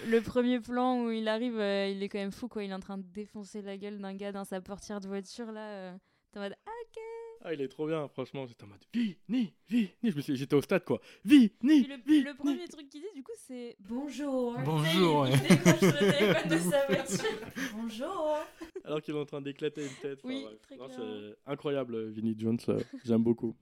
[0.10, 2.64] le, premier plan où il arrive, euh, il est quand même fou, quoi.
[2.64, 5.52] Il est en train de défoncer la gueule d'un gars dans sa portière de voiture,
[5.52, 5.70] là.
[5.70, 5.98] Euh.
[6.32, 7.02] T'es en mode, ah, ok.
[7.44, 8.46] Ah, il est trop bien, franchement.
[8.46, 10.12] J'étais en mode, vi, ni, vi, ni.
[10.16, 11.02] J'étais au stade, quoi.
[11.26, 11.84] Vi, ni.
[11.88, 14.56] le, vi, le premier truc qu'il dit, du coup, c'est bonjour.
[14.64, 15.32] Bonjour, ouais.
[15.34, 17.40] Il décroche le téléphone de sa voiture.
[17.76, 18.38] bonjour.
[18.84, 20.20] Alors qu'il est en train d'éclater une tête.
[20.24, 22.60] Oui, très C'est incroyable, Vinnie Jones.
[23.04, 23.56] J'aime beaucoup.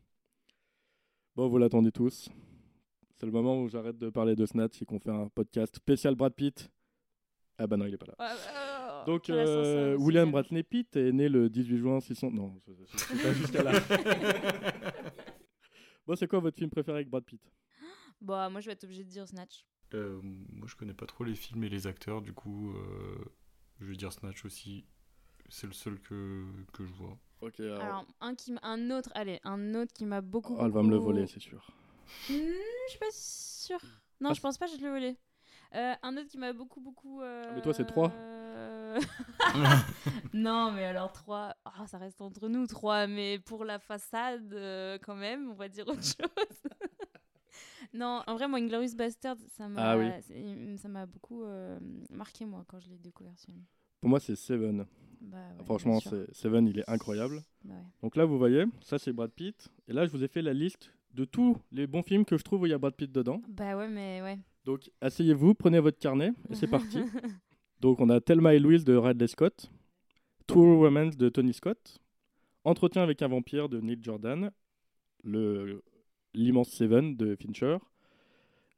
[1.36, 2.30] Bon, vous l'attendez tous.
[3.16, 6.16] C'est le moment où j'arrête de parler de Snatch et qu'on fait un podcast spécial
[6.16, 6.70] Brad Pitt.
[7.58, 8.16] Ah bah non, il est pas là.
[8.20, 12.32] Euh, Donc, euh, William Bradley Pitt est né le 18 juin 600.
[12.32, 12.60] Non,
[12.98, 13.72] suis pas jusqu'à là.
[16.06, 17.42] bon, c'est quoi votre film préféré avec Brad Pitt?
[18.20, 19.66] Bah, moi, je vais être obligé de dire Snatch.
[19.94, 22.74] Euh, moi, je connais pas trop les films et les acteurs, du coup,
[23.80, 24.86] je vais dire Snatch aussi.
[25.48, 27.18] C'est le seul que, que je vois.
[27.40, 27.62] Ok.
[27.62, 30.90] alors, un, qui un autre, allez, un autre qui m'a beaucoup, oh, Elle va me
[30.90, 31.66] le voler, c'est sûr.
[32.30, 33.82] Hmm, je suis pas sûre.
[34.22, 35.18] Non, ah, je pense pas je l'ai volé.
[35.76, 37.22] Euh, un autre qui m'a beaucoup, beaucoup.
[37.22, 38.14] Euh, mais toi, c'est 3
[40.34, 41.54] Non, mais alors 3.
[41.66, 45.68] Ah, ça reste entre nous 3, mais pour la façade, euh, quand même, on va
[45.68, 46.62] dire autre chose.
[47.94, 50.10] non, en vrai, moi, Inglorious Bastard, ça m'a ah, oui.
[51.08, 51.44] beaucoup
[52.10, 53.34] marqué, moi, quand je l'ai découvert.
[54.00, 54.86] Pour moi, c'est Seven.
[55.20, 56.00] Bah, Franchement,
[56.32, 57.42] Seven, il est incroyable.
[57.66, 59.68] Bah, Donc là, vous voyez, ça, c'est Brad Pitt.
[59.90, 62.44] Et là, je vous ai fait la liste de tous les bons films que je
[62.44, 63.42] trouve où il y a Brad Pitt dedans.
[63.48, 64.38] Bah ouais, mais ouais.
[64.66, 67.00] Donc asseyez-vous, prenez votre carnet et c'est parti.
[67.80, 69.72] Donc on a Thelma et Louise de Radley Scott,
[70.48, 72.00] True Romance de Tony Scott,
[72.64, 74.52] Entretien avec un vampire de Neil Jordan,
[75.24, 75.84] le
[76.34, 77.78] l'immense Seven de Fincher,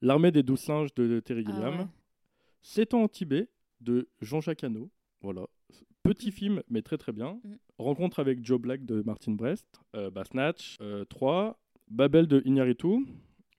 [0.02, 1.90] L'armée des douze singes de Terry ah Gilliam,
[2.62, 3.50] Sept ans en Tibet
[3.82, 5.48] de Jean-Jacques Hano, voilà.
[6.04, 7.40] Petit film, mais très très bien.
[7.44, 7.56] Mm.
[7.80, 10.78] Rencontre avec Joe Black de Martin Brest, euh, bah, Snatch,
[11.10, 11.54] 3, euh,
[11.90, 13.08] Babel de Iñárritu,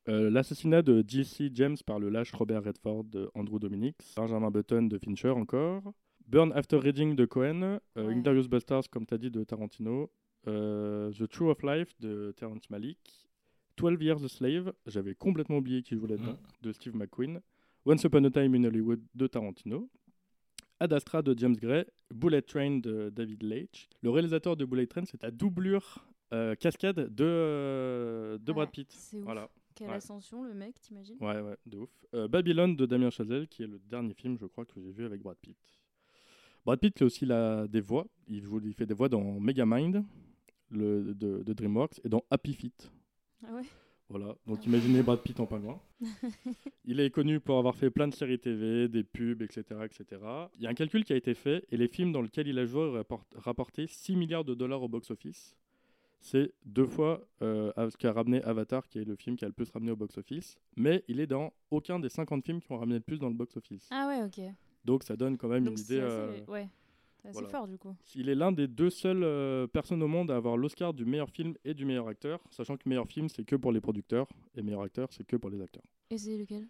[0.09, 1.51] euh, l'assassinat de J.C.
[1.55, 5.95] James par le lâche Robert Redford de Andrew Dominic, Benjamin Button de Fincher encore,
[6.27, 10.11] Burn After Reading de Cohen, euh, Inglorious Bastards comme tu as dit de Tarantino,
[10.47, 12.99] euh, The True of Life de Terrence Malick,
[13.79, 16.62] 12 Years a Slave, j'avais complètement oublié qui jouait là-dedans, mm.
[16.67, 17.41] de Steve McQueen,
[17.87, 19.88] Once Upon a Time in Hollywood de Tarantino,
[20.81, 23.88] Ad Astra de James Gray, Bullet Train de David Leitch.
[24.03, 28.95] Le réalisateur de Bullet Train, c'est la doublure euh, cascade de, euh, de Brad Pitt.
[29.23, 29.49] Voilà.
[29.75, 31.17] Quelle ascension, le mec, t'imagines?
[31.21, 31.91] Ouais, ouais, de ouf.
[32.14, 35.05] Euh, Babylone de Damien Chazelle, qui est le dernier film, je crois, que j'ai vu
[35.05, 35.57] avec Brad Pitt.
[36.64, 38.07] Brad Pitt, il aussi la, des voix.
[38.27, 40.05] Il, il fait des voix dans Megamind
[40.71, 42.91] le, de, de DreamWorks et dans Happy Feet.
[43.47, 43.62] Ah ouais?
[44.11, 45.79] Voilà, donc imaginez Brad Pitt en pingouin.
[46.87, 50.23] il est connu pour avoir fait plein de séries TV, des pubs, etc., etc.
[50.57, 52.59] Il y a un calcul qui a été fait et les films dans lesquels il
[52.59, 55.55] a joué auraient rapporté 6 milliards de dollars au box-office.
[56.20, 59.54] C'est deux fois euh, ce qu'a ramené Avatar, qui est le film qui a le
[59.54, 60.57] plus ramené au box-office.
[60.76, 63.35] Mais il est dans aucun des 50 films qui ont ramené le plus dans le
[63.35, 63.88] box-office.
[63.90, 64.44] Ah ouais, ok.
[64.85, 66.00] Donc ça donne quand même une idée.
[66.00, 66.68] Euh, ouais.
[67.22, 67.94] C'est assez fort du coup.
[68.14, 71.31] Il est l'un des deux seules euh, personnes au monde à avoir l'Oscar du meilleur
[71.31, 74.62] film et du meilleur acteur, sachant que meilleur film c'est que pour les producteurs et
[74.62, 75.83] meilleur acteur c'est que pour les acteurs.
[76.11, 76.68] Et c'est lequel?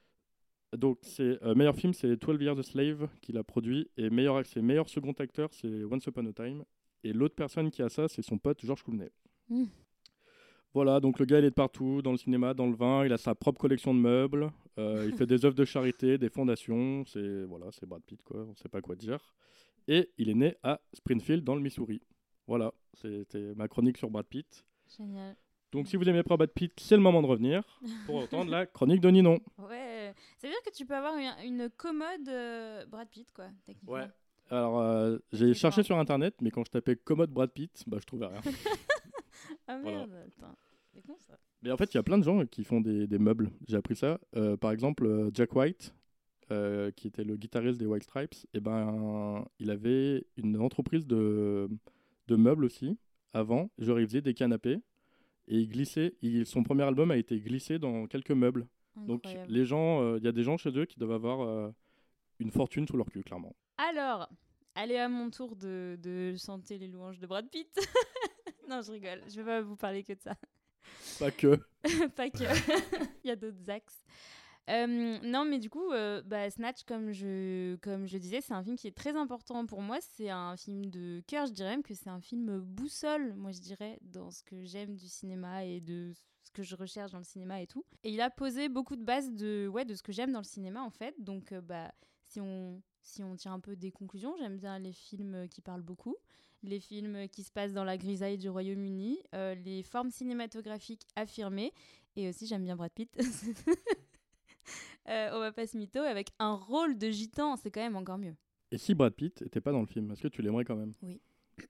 [0.77, 4.45] Donc c'est euh, meilleur film c'est 12 Years a Slave qu'il a produit et meilleur
[4.45, 6.65] c'est meilleur second acteur c'est Once Upon a Time
[7.05, 9.11] et l'autre personne qui a ça c'est son pote George Clooney.
[9.49, 9.67] Hmm.
[10.75, 13.13] Voilà, donc le gars il est de partout, dans le cinéma, dans le vin, il
[13.13, 17.05] a sa propre collection de meubles, euh, il fait des œuvres de charité, des fondations,
[17.07, 19.35] c'est voilà, c'est Brad Pitt quoi, on sait pas quoi dire.
[19.89, 22.03] Et il est né à Springfield, dans le Missouri.
[22.47, 24.67] Voilà, c'était ma chronique sur Brad Pitt.
[24.97, 25.35] Génial.
[25.73, 28.67] Donc si vous aimez pas Brad Pitt, c'est le moment de revenir pour entendre la
[28.67, 29.41] chronique de Ninon.
[29.59, 33.95] Ouais, ça veut dire que tu peux avoir une, commode euh, Brad Pitt, quoi, techniquement.
[33.95, 34.09] Ouais.
[34.51, 38.07] Alors, euh, j'ai cherché sur internet, mais quand je tapais commode Brad Pitt, bah, je
[38.07, 38.41] trouvais rien.
[39.69, 40.57] ah merde, attends.
[40.93, 41.39] C'est con ça.
[41.63, 43.51] Mais en fait, il y a plein de gens qui font des, des meubles.
[43.67, 44.19] J'ai appris ça.
[44.37, 45.95] Euh, par exemple, Jack White,
[46.51, 51.07] euh, qui était le guitariste des White Stripes, et eh ben, il avait une entreprise
[51.07, 51.69] de,
[52.27, 52.99] de meubles aussi,
[53.33, 53.71] avant.
[53.79, 54.81] Genre, il faisait des canapés,
[55.49, 58.67] et il glissait, son premier album a été glissé dans quelques meubles.
[58.97, 61.71] Donc, les gens, euh, il y a des gens chez eux qui doivent avoir euh,
[62.39, 63.55] une fortune sous leur cul, clairement.
[63.77, 64.29] Alors,
[64.75, 67.69] allez à mon tour de, de chanter les louanges de Brad Pitt.
[68.71, 70.37] non, je rigole, je vais pas vous parler que de ça.
[71.19, 71.59] Pas que.
[72.17, 72.45] pas que.
[73.25, 74.05] Il y a d'autres axes.
[74.69, 78.63] Euh, non, mais du coup, euh, bah, Snatch, comme je, comme je disais, c'est un
[78.63, 79.99] film qui est très important pour moi.
[80.01, 83.61] C'est un film de cœur, je dirais même que c'est un film boussole, moi je
[83.61, 86.13] dirais, dans ce que j'aime du cinéma et de
[86.45, 87.85] ce que je recherche dans le cinéma et tout.
[88.05, 90.45] Et il a posé beaucoup de bases de, ouais, de ce que j'aime dans le
[90.45, 91.15] cinéma en fait.
[91.19, 91.91] Donc, euh, bah,
[92.27, 95.83] si on, si on tire un peu des conclusions, j'aime bien les films qui parlent
[95.83, 96.17] beaucoup
[96.63, 101.73] les films qui se passent dans la grisaille du Royaume-Uni, les formes cinématographiques affirmées,
[102.19, 103.17] et aussi j'aime bien Brad Pitt.
[105.09, 108.19] euh, on va pas se mytho, avec un rôle de gitan, c'est quand même encore
[108.19, 108.35] mieux.
[108.71, 110.95] Et si Brad Pitt était pas dans le film, est-ce que tu l'aimerais quand même?
[111.03, 111.21] Oui.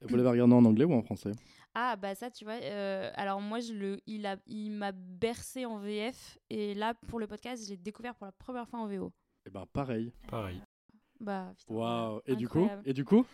[0.03, 1.33] Vous l'avez regardé en anglais ou en français?
[1.75, 5.65] Ah bah ça tu vois, euh, alors moi je le, il a, il m'a bercé
[5.65, 9.07] en VF et là pour le podcast j'ai découvert pour la première fois en VO.
[9.07, 9.11] Et
[9.47, 10.13] eh ben pareil.
[10.29, 10.61] Pareil.
[11.21, 11.55] Bah.
[11.69, 12.21] Waouh.
[12.27, 12.69] Et du coup?
[12.85, 13.25] Et du coup?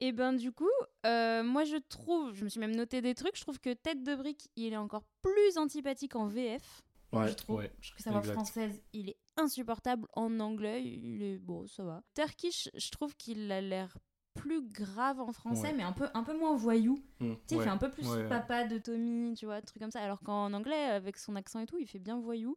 [0.00, 0.68] Et ben du coup,
[1.06, 4.02] euh, moi je trouve, je me suis même noté des trucs, je trouve que Tête
[4.02, 6.82] de Brique, il est encore plus antipathique en VF.
[7.12, 7.62] Ouais, je trouve.
[7.80, 10.82] je trouve que sa voix française, il est insupportable en anglais.
[10.84, 12.02] Il est bon, ça va.
[12.14, 13.96] Turkish, je trouve qu'il a l'air
[14.34, 17.02] plus grave en français, mais un peu, un peu moins voyou.
[17.20, 17.32] Mmh.
[17.32, 20.02] Tu sais, il fait un peu plus papa de Tommy, tu vois, truc comme ça.
[20.02, 22.56] Alors qu'en anglais, avec son accent et tout, il fait bien voyou.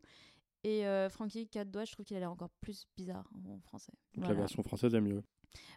[0.65, 3.93] Et euh, Frankie 4 doigts, je trouve qu'il a l'air encore plus bizarre en français.
[4.15, 5.23] Donc la version française est mieux.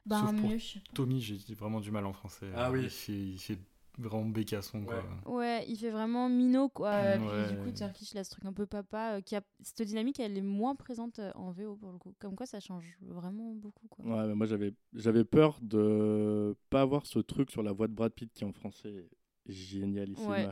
[0.05, 0.59] Bah, mieux.
[0.95, 2.51] Tommy, j'ai vraiment du mal en français.
[2.57, 2.89] Ah oui.
[3.09, 3.59] il fait
[3.99, 5.05] vraiment bécasson quoi.
[5.27, 7.17] Ouais, il fait vraiment minot quoi.
[7.19, 10.19] du coup, Turkish, il a ce truc un peu papa euh, qui a cette dynamique,
[10.21, 12.15] elle est moins présente euh, en VO pour le coup.
[12.19, 14.05] Comme quoi, ça change vraiment beaucoup quoi.
[14.05, 17.93] Ouais, mais moi j'avais j'avais peur de pas avoir ce truc sur la voix de
[17.93, 20.29] Brad Pitt qui en français est génialissime.
[20.29, 20.49] Ouais.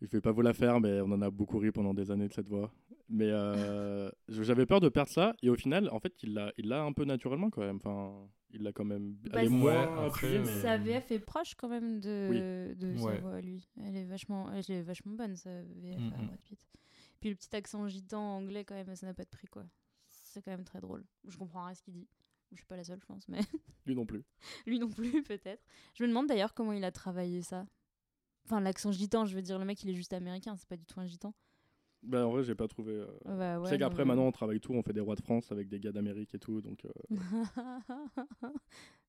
[0.00, 2.28] Je vais pas vous la faire, mais on en a beaucoup ri pendant des années
[2.28, 2.70] de cette voix.
[3.08, 6.68] Mais euh, j'avais peur de perdre ça, et au final, en fait, il l'a il
[6.68, 7.76] l'a un peu naturellement quand même.
[7.76, 9.14] Enfin, il l'a quand même.
[9.30, 13.40] Bah, elle est moins après, Sa VF est proche quand même de, de sa voix,
[13.40, 13.68] lui.
[13.82, 16.56] Elle est vachement, elle est vachement bonne, sa VF mm -hmm.
[17.20, 19.64] Puis le petit accent gitan anglais, quand même, ça n'a pas de prix, quoi.
[20.08, 21.04] C'est quand même très drôle.
[21.26, 22.08] Je comprends rien ce qu'il dit.
[22.52, 23.40] Je suis pas la seule, je pense, mais.
[23.86, 24.24] Lui non plus.
[24.66, 25.62] lui non plus, peut-être.
[25.94, 27.66] Je me demande d'ailleurs comment il a travaillé ça.
[28.44, 30.84] Enfin, l'accent gitan, je veux dire, le mec, il est juste américain, c'est pas du
[30.84, 31.34] tout un gitan.
[32.04, 32.92] Bah, en vrai, j'ai pas trouvé.
[32.92, 33.06] Euh...
[33.24, 35.80] Bah, ouais, qu'après, maintenant, on travaille tout, on fait des rois de France avec des
[35.80, 36.60] gars d'Amérique et tout.
[36.60, 36.84] donc...
[36.84, 37.10] Euh,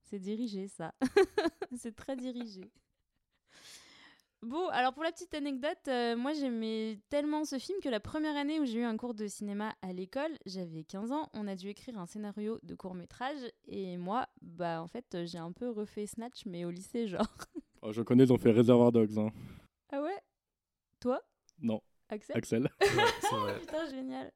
[0.03, 0.93] c'est dirigé, ça.
[1.75, 2.71] c'est très dirigé.
[4.41, 8.36] Bon, alors pour la petite anecdote, euh, moi j'aimais tellement ce film que la première
[8.36, 11.55] année où j'ai eu un cours de cinéma à l'école, j'avais 15 ans, on a
[11.55, 15.71] dû écrire un scénario de court métrage et moi, bah en fait, j'ai un peu
[15.71, 17.25] refait Snatch mais au lycée genre.
[17.81, 19.17] Oh, je connais, ils ont fait Reservoir Dogs.
[19.17, 19.31] Hein.
[19.91, 20.21] Ah ouais?
[20.99, 21.21] Toi?
[21.60, 21.81] Non.
[22.09, 22.37] Axel?
[22.37, 22.69] Axel.
[23.59, 24.31] Putain, génial.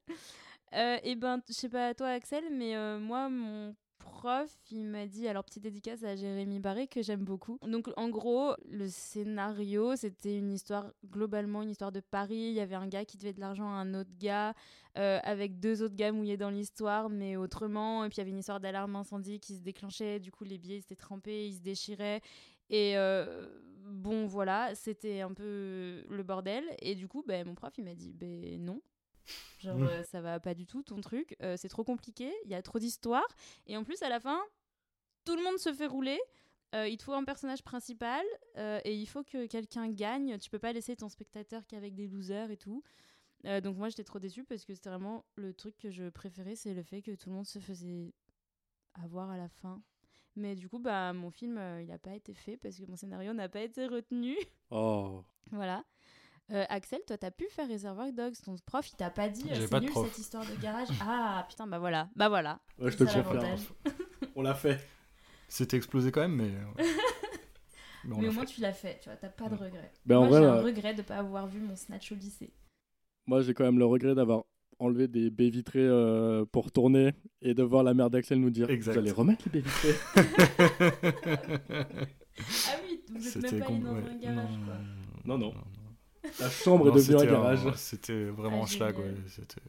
[0.74, 5.06] Euh, et ben, je sais pas toi, Axel, mais euh, moi, mon prof, il m'a
[5.06, 7.60] dit, alors petite dédicace à Jérémy Barré que j'aime beaucoup.
[7.62, 12.36] Donc en gros, le scénario, c'était une histoire, globalement une histoire de Paris.
[12.50, 14.54] Il y avait un gars qui devait de l'argent à un autre gars,
[14.98, 18.04] euh, avec deux autres gars mouillés dans l'histoire, mais autrement.
[18.04, 20.58] Et puis il y avait une histoire d'alarme incendie qui se déclenchait, du coup les
[20.58, 22.22] billets étaient trempés, ils se déchiraient.
[22.70, 23.48] Et euh,
[23.86, 26.64] bon, voilà, c'était un peu le bordel.
[26.80, 28.82] Et du coup, ben, mon prof, il m'a dit, ben non,
[29.60, 29.88] Genre, mmh.
[29.88, 32.62] euh, ça va pas du tout ton truc, euh, c'est trop compliqué, il y a
[32.62, 33.28] trop d'histoires.
[33.68, 34.42] Et en plus, à la fin,
[35.26, 36.20] tout le monde se fait rouler.
[36.76, 38.24] Euh, il te faut un personnage principal
[38.56, 40.38] et il faut que quelqu'un gagne.
[40.38, 42.84] Tu peux pas laisser ton spectateur qu'avec des losers et tout.
[43.44, 46.76] donc moi j'étais trop déçue parce que c'était vraiment le truc que je préférais, c'est
[46.76, 48.14] le fait que tout le monde se faisait
[48.94, 49.82] avoir à la fin.
[50.36, 53.34] Mais du coup, bah, mon film, il a pas été fait parce que mon scénario
[53.34, 54.36] n'a pas été retenu.
[54.72, 55.24] Oh.
[55.52, 55.84] voilà.
[56.52, 58.34] Euh, Axel, toi, t'as pu faire Reservoir Dogs.
[58.44, 60.88] Ton prof, il t'a pas dit euh, c'est nul cette histoire de garage.
[61.02, 62.60] ah putain, bah voilà, bah voilà.
[62.80, 63.58] Ouais, je te confirme.
[64.36, 64.80] On l'a fait.
[65.48, 66.52] C'était explosé quand même, mais.
[68.04, 69.92] mais, au moins tu l'as fait, tu vois, t'as pas de regret.
[70.06, 72.52] Ben, moi, j'ai un euh, regret de pas avoir vu mon snatch au lycée.
[73.28, 74.46] Moi, j'ai quand même le regret d'avoir
[74.80, 75.88] enlevé des baies vitrées
[76.52, 79.68] pour tourner et de voir la mère d'Axel nous dire Vous allez remettre les baies
[79.68, 79.96] vitrées
[82.68, 84.76] Ah oui, vous êtes même pas allé dans un garage, quoi.
[85.26, 85.38] non.
[85.38, 85.54] non.
[85.54, 85.64] non.
[86.40, 87.72] La chambre est devenue un garage.
[87.76, 89.14] C'était vraiment un schlag, ouais.
[89.28, 89.62] C'était.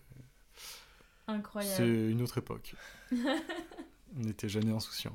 [1.27, 1.75] Incroyable.
[1.77, 2.75] C'est une autre époque.
[4.19, 5.15] On était jeunes et insouciants.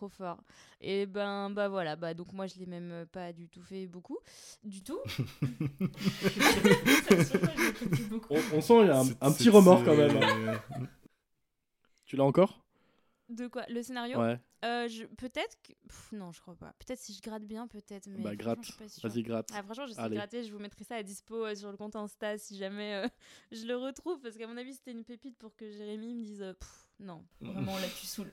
[0.00, 0.40] Trop fort.
[0.80, 4.16] Et ben, bah voilà, bah donc moi je l'ai même pas du tout fait beaucoup.
[4.64, 4.98] Du tout.
[8.30, 10.16] on, sent il y a un, petit remords quand même.
[10.16, 10.58] Hein.
[12.06, 12.64] tu l'as encore?
[13.28, 13.66] De quoi?
[13.68, 14.18] Le scénario?
[14.18, 14.40] Ouais.
[14.64, 15.74] Euh, peut-être que.
[16.16, 16.72] non, je crois pas.
[16.78, 18.08] Peut-être si je gratte bien, peut-être.
[18.08, 18.60] Mais bah, gratte.
[19.02, 19.50] Vas-y, gratte.
[19.52, 20.44] Ah, franchement, je sais gratter.
[20.44, 23.06] Je vous mettrai ça à dispo euh, sur le compte Insta si jamais euh,
[23.52, 24.18] je le retrouve.
[24.22, 26.54] Parce qu'à mon avis, c'était une pépite pour que Jérémy me dise
[27.00, 28.32] Non, vraiment, là, tu saoules.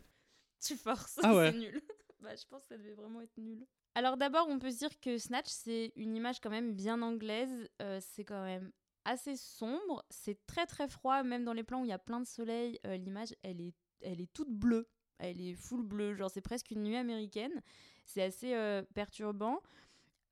[0.60, 1.20] Tu forces.
[1.24, 1.52] Ah ouais.
[1.52, 1.82] c'est nul.
[2.22, 3.66] bah, je pense que ça devait vraiment être nul.
[3.96, 7.70] Alors, d'abord, on peut se dire que Snatch, c'est une image quand même bien anglaise.
[8.00, 8.72] c'est quand même
[9.06, 10.06] assez sombre.
[10.10, 11.24] C'est très, très froid.
[11.24, 14.22] Même dans les plans où il y a plein de soleil, l'image, elle est, elle
[14.22, 14.88] est toute bleue.
[15.20, 17.62] Elle est full bleue, genre c'est presque une nuit américaine.
[18.06, 19.62] C'est assez euh, perturbant.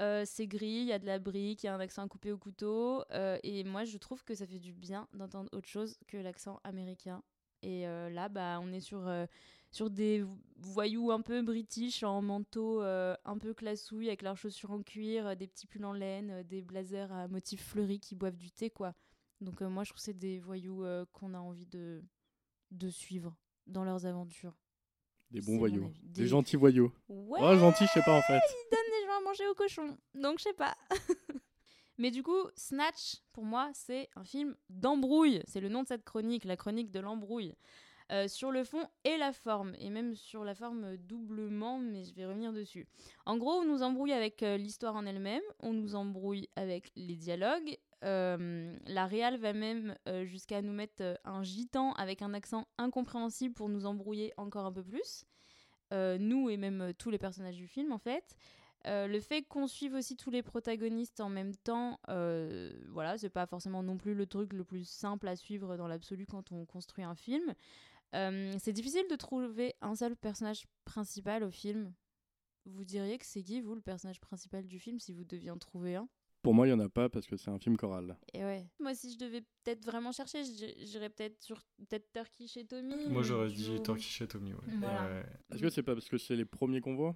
[0.01, 2.31] Euh, c'est gris, il y a de la brique, il y a un accent coupé
[2.31, 3.03] au couteau.
[3.11, 6.59] Euh, et moi, je trouve que ça fait du bien d'entendre autre chose que l'accent
[6.63, 7.23] américain.
[7.61, 9.09] Et là, bah, on est sur,
[9.75, 10.23] sur des
[10.57, 15.47] voyous un peu british, en manteau un peu classouille, avec leurs chaussures en cuir, des
[15.47, 18.93] petits pulls en laine, des blazers à motifs fleuris qui boivent du thé, quoi.
[19.41, 22.01] Donc moi, je trouve que c'est des voyous qu'on a envie de,
[22.71, 23.35] de suivre
[23.67, 24.55] dans leurs aventures.
[25.31, 25.91] Des bons voyous.
[26.03, 26.27] Des...
[26.27, 26.91] gentils voyous.
[27.09, 27.39] Ouais.
[27.41, 28.39] Oh, gentils, je sais pas en fait.
[28.39, 29.97] Ils donnent des gens à manger aux cochons.
[30.13, 30.77] Donc, je sais pas.
[31.97, 35.41] Mais du coup, Snatch, pour moi, c'est un film d'embrouille.
[35.47, 37.55] C'est le nom de cette chronique, la chronique de l'embrouille.
[38.11, 42.13] Euh, sur le fond et la forme, et même sur la forme doublement, mais je
[42.13, 42.87] vais revenir dessus.
[43.25, 47.15] En gros, on nous embrouille avec euh, l'histoire en elle-même, on nous embrouille avec les
[47.15, 52.33] dialogues, euh, la réal va même euh, jusqu'à nous mettre euh, un gitan avec un
[52.33, 55.25] accent incompréhensible pour nous embrouiller encore un peu plus.
[55.91, 58.35] nous et même tous les personnages du film en fait.
[58.85, 61.99] le fait qu'on suive aussi tous les protagonistes en même temps,
[62.89, 66.25] voilà, c'est pas forcément non plus le truc le plus simple à suivre dans l'absolu
[66.25, 67.53] quand on construit un film.
[68.59, 71.93] C'est difficile de trouver un seul personnage principal au film.
[72.65, 75.57] Vous diriez que c'est qui, vous, le personnage principal du film, si vous deviez en
[75.57, 76.09] trouver un?
[76.41, 78.17] Pour moi, il n'y en a pas parce que c'est un film choral.
[78.33, 78.67] Et ouais.
[78.79, 83.07] Moi, si je devais peut-être vraiment chercher, j'irais peut-être sur peut-être Turkish chez Tommy.
[83.07, 85.23] Moi, j'aurais dit Turkish chez Tommy, ouais.
[85.51, 87.15] Est-ce que c'est pas parce que c'est les premiers qu'on voit?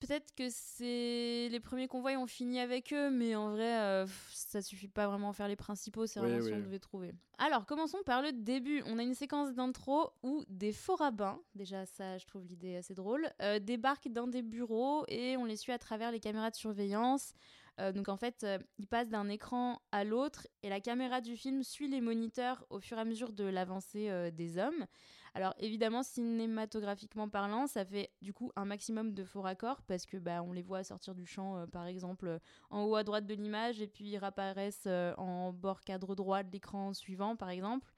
[0.00, 4.62] Peut-être que c'est les premiers convois ont fini avec eux, mais en vrai, euh, ça
[4.62, 7.12] suffit pas vraiment à faire les principaux, c'est vraiment ce qu'on devait trouver.
[7.42, 8.82] Alors, commençons par le début.
[8.86, 12.92] On a une séquence d'intro où des faux rabbins, déjà ça je trouve l'idée assez
[12.92, 16.56] drôle, euh, débarquent dans des bureaux et on les suit à travers les caméras de
[16.56, 17.32] surveillance.
[17.78, 21.36] Euh, donc en fait, euh, il passe d'un écran à l'autre et la caméra du
[21.36, 24.86] film suit les moniteurs au fur et à mesure de l'avancée des hommes.
[25.34, 30.16] Alors évidemment, cinématographiquement parlant, ça fait du coup un maximum de faux raccords parce que
[30.16, 32.40] bah, on les voit sortir du champ, par exemple,
[32.70, 36.50] en haut à droite de l'image et puis ils réapparaissent en bord cadre droit de
[36.50, 37.92] l'écran suivant, par exemple.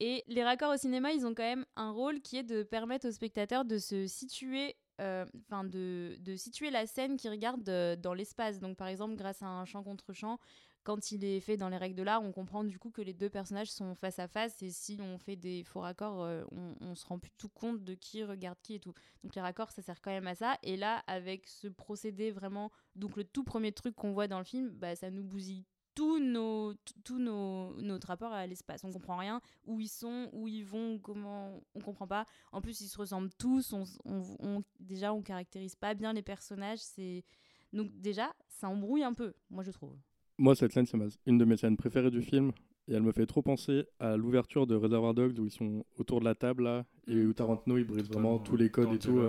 [0.00, 3.06] Et les raccords au cinéma, ils ont quand même un rôle qui est de permettre
[3.06, 7.96] aux spectateurs de se situer euh, enfin de, de, situer la scène qui regarde euh,
[7.96, 8.60] dans l'espace.
[8.60, 10.38] Donc par exemple, grâce à un champ contre champ,
[10.84, 13.14] quand il est fait dans les règles de l'art, on comprend du coup que les
[13.14, 16.74] deux personnages sont face à face et si on fait des faux raccords, euh, on,
[16.80, 18.94] on, se rend plus tout compte de qui regarde qui et tout.
[19.22, 20.58] Donc les raccords, ça sert quand même à ça.
[20.62, 24.44] Et là, avec ce procédé vraiment, donc le tout premier truc qu'on voit dans le
[24.44, 25.64] film, bah, ça nous bousille
[25.94, 28.82] tous nos, tous nos, notre rapport à l'espace.
[28.84, 32.26] On comprend rien, où ils sont, où ils vont, comment, on comprend pas.
[32.50, 33.72] En plus, ils se ressemblent tous.
[33.72, 36.78] On, on, déjà, on caractérise pas bien les personnages.
[36.80, 37.24] C'est
[37.72, 39.96] donc déjà, ça embrouille un peu, moi je trouve.
[40.38, 42.52] Moi, cette scène, c'est une de mes scènes préférées du film.
[42.88, 46.18] Et elle me fait trop penser à l'ouverture de Reservoir Dogs où ils sont autour
[46.18, 49.20] de la table là et où Tarantino il brise vraiment tous les codes et tout.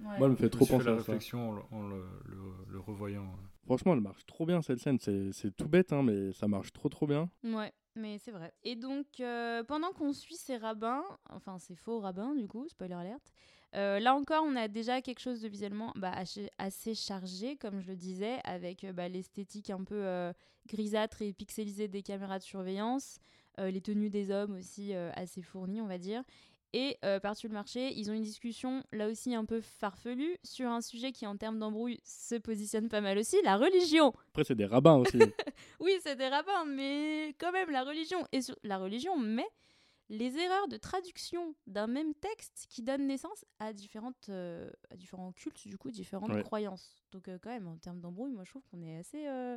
[0.00, 2.02] Moi, elle me fait trop penser la réflexion en, le,
[2.68, 3.26] le, revoyant.
[3.64, 4.98] Franchement, elle marche trop bien cette scène.
[4.98, 7.30] C'est tout bête, hein, mais ça marche trop trop bien.
[7.44, 8.52] Ouais, mais c'est vrai.
[8.64, 12.94] Et donc, euh, pendant qu'on suit ces rabbins, enfin ces faux rabbins du coup, spoiler
[12.94, 13.32] alerte,
[13.76, 16.12] euh, là encore, on a déjà quelque chose de visuellement bah,
[16.58, 20.32] assez, chargé, comme je le disais, avec euh, bah, l'esthétique un peu euh,
[20.66, 23.18] grisâtre et pixelisée des caméras de surveillance,
[23.58, 26.22] les tenues des hommes aussi assez fournies, on va dire.
[26.72, 30.80] Et par-dessus le marché, ils ont une discussion là aussi un peu farfelue sur un
[30.80, 34.14] sujet qui, en termes d'embrouille, se positionne pas mal aussi la religion.
[34.30, 35.18] Après, c'est des rabbins aussi.
[35.80, 38.26] oui, c'est des rabbins, mais quand même, la religion.
[38.32, 39.46] Et sur la religion, mais
[40.10, 45.32] les erreurs de traduction d'un même texte qui donnent naissance à, différentes, euh, à différents
[45.32, 47.00] cultes, du coup, différentes croyances.
[47.12, 49.56] Donc, euh, quand même, en termes d'embrouille, moi, je trouve qu'on est assez, euh,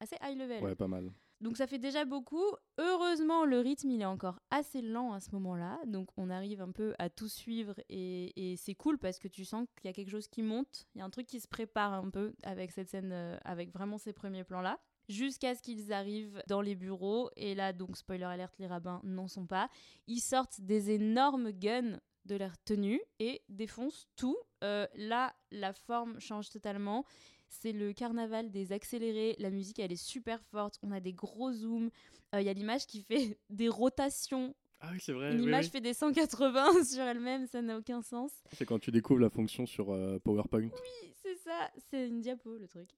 [0.00, 0.64] assez high level.
[0.64, 1.12] Ouais, pas mal.
[1.40, 2.44] Donc, ça fait déjà beaucoup.
[2.78, 5.78] Heureusement, le rythme, il est encore assez lent à ce moment-là.
[5.86, 9.44] Donc, on arrive un peu à tout suivre et, et c'est cool parce que tu
[9.44, 10.88] sens qu'il y a quelque chose qui monte.
[10.94, 13.98] Il y a un truc qui se prépare un peu avec cette scène, avec vraiment
[13.98, 17.30] ces premiers plans-là jusqu'à ce qu'ils arrivent dans les bureaux.
[17.36, 19.68] Et là, donc, spoiler alerte, les rabbins n'en sont pas.
[20.06, 24.36] Ils sortent des énormes guns de leur tenue et défoncent tout.
[24.62, 27.04] Euh, là, la forme change totalement.
[27.48, 29.36] C'est le carnaval des accélérés.
[29.38, 30.78] La musique, elle est super forte.
[30.82, 31.90] On a des gros zooms.
[32.34, 34.54] Euh, il y a l'image qui fait des rotations
[34.86, 35.32] ah oui, c'est vrai.
[35.32, 38.30] Une image fait des 180 sur elle-même, ça n'a aucun sens.
[38.52, 40.68] C'est quand tu découvres la fonction sur euh, PowerPoint.
[40.68, 42.88] Oui, c'est ça, c'est une diapo le truc.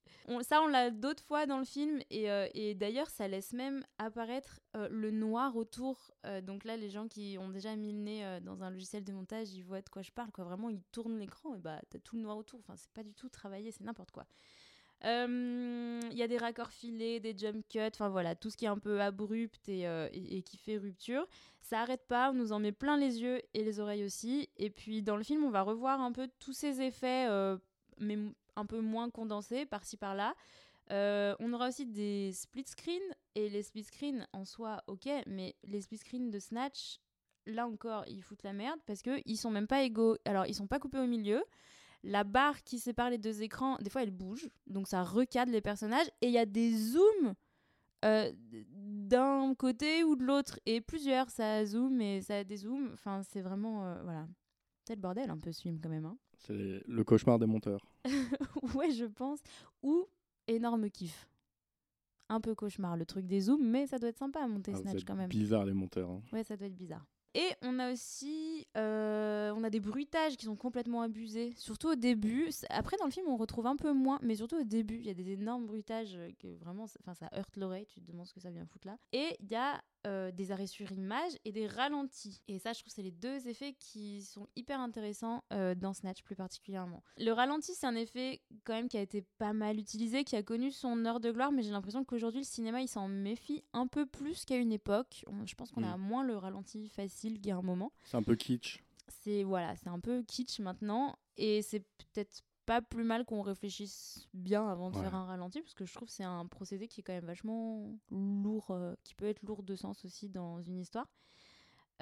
[0.43, 4.61] ça, on l'a d'autres fois dans le film, et, euh, d'ailleurs, ça laisse même apparaître
[4.77, 6.13] euh, le noir autour.
[6.43, 9.53] donc là, les gens qui ont déjà mis le nez dans un logiciel de montage,
[9.53, 10.45] ils voient de quoi je parle, quoi.
[10.45, 12.61] Vraiment, ils tournent l'écran, et bah, t'as tout le noir autour.
[12.61, 14.27] Enfin, c'est pas du tout travaillé, c'est n'importe quoi.
[15.03, 18.65] Il euh, y a des raccords filés, des jump cuts, enfin voilà, tout ce qui
[18.65, 21.27] est un peu abrupt euh, et, qui fait rupture.
[21.61, 24.49] Ça arrête pas, on nous en met plein les yeux et les oreilles aussi.
[24.57, 27.59] Et puis dans le film, on va revoir un peu tous ces effets, euh,
[27.99, 28.19] mais
[28.57, 30.35] un peu moins condensés par-ci par-là.
[30.91, 35.81] on aura aussi des split screens et les split screens en soi, ok, mais les
[35.81, 37.01] split screens de Snatch,
[37.47, 40.17] là encore, ils foutent la merde parce que ils sont même pas égaux.
[40.25, 41.43] Alors, ils sont pas coupés au milieu.
[42.03, 45.61] La barre qui sépare les deux écrans, des fois, elle bouge, donc ça recadre les
[45.61, 46.07] personnages.
[46.21, 47.35] Et il y a des zooms
[48.05, 51.31] euh, d'un côté ou de l'autre, et plusieurs.
[51.31, 52.91] Ça zoom et ça dézoome.
[52.93, 53.87] Enfin, c'est vraiment.
[53.87, 54.27] Euh, voilà.
[54.85, 56.05] C'est le bordel un peu ce quand même.
[56.05, 56.17] Hein.
[56.37, 57.87] C'est le cauchemar des monteurs.
[58.75, 59.41] ouais, je pense.
[59.83, 60.07] Ou
[60.47, 61.29] énorme kiff.
[62.29, 64.79] Un peu cauchemar, le truc des zooms, mais ça doit être sympa à monter ah,
[64.79, 65.29] Snatch quand même.
[65.29, 66.11] Bizarre les monteurs.
[66.11, 66.23] Hein.
[66.33, 67.07] Ouais, ça doit être bizarre.
[67.37, 71.95] Et on a aussi euh, on a des bruitages qui sont complètement abusés, surtout au
[71.95, 72.49] début.
[72.71, 75.11] Après, dans le film, on retrouve un peu moins, mais surtout au début, il y
[75.11, 77.85] a des énormes bruitages euh, que vraiment, enfin, ça heurte l'oreille.
[77.87, 78.97] Tu te demandes ce que ça vient foutre là.
[79.13, 82.41] Et il y a euh, des arrêts sur image et des ralentis.
[82.49, 86.23] Et ça, je trouve, c'est les deux effets qui sont hyper intéressants euh, dans Snatch
[86.23, 87.03] plus particulièrement.
[87.19, 90.43] Le ralenti, c'est un effet quand même qui a été pas mal utilisé, qui a
[90.43, 93.87] connu son heure de gloire, mais j'ai l'impression qu'aujourd'hui, le cinéma, il s'en méfie un
[93.89, 95.25] peu plus qu'à une époque.
[95.45, 96.01] Je pense qu'on a mm.
[96.01, 97.91] moins le ralenti facile qu'il y a un moment.
[98.05, 98.83] C'est un peu kitsch.
[99.09, 101.17] C'est voilà, c'est un peu kitsch maintenant.
[101.37, 105.75] Et c'est peut-être pas plus mal qu'on réfléchisse bien avant de faire un ralenti, parce
[105.75, 109.15] que je trouve que c'est un procédé qui est quand même vachement lourd, euh, qui
[109.15, 111.09] peut être lourd de sens aussi dans une histoire.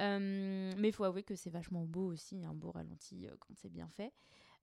[0.00, 3.55] Euh, mais il faut avouer que c'est vachement beau aussi, un beau ralenti euh, quand
[3.55, 4.12] c'est bien fait.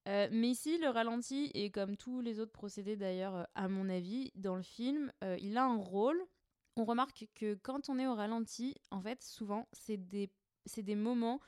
[0.05, 4.55] mais ici, le ralenti, et comme tous les autres procédés d'ailleurs, à mon avis, dans
[4.55, 6.19] le film, il a un rôle.
[6.77, 10.31] On remarque que quand on est au ralenti, en fait, souvent, c'est des,
[10.77, 11.39] des moments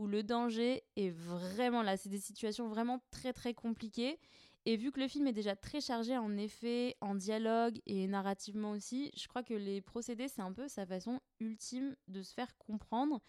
[0.00, 1.98] où le danger est vraiment là.
[1.98, 4.18] C'est des situations vraiment très très compliquées.
[4.64, 8.70] Et vu que le film est déjà très chargé en effets, en dialogue et narrativement
[8.70, 12.56] aussi, je crois que les procédés, c'est un peu sa façon ultime de se faire
[12.56, 13.20] comprendre.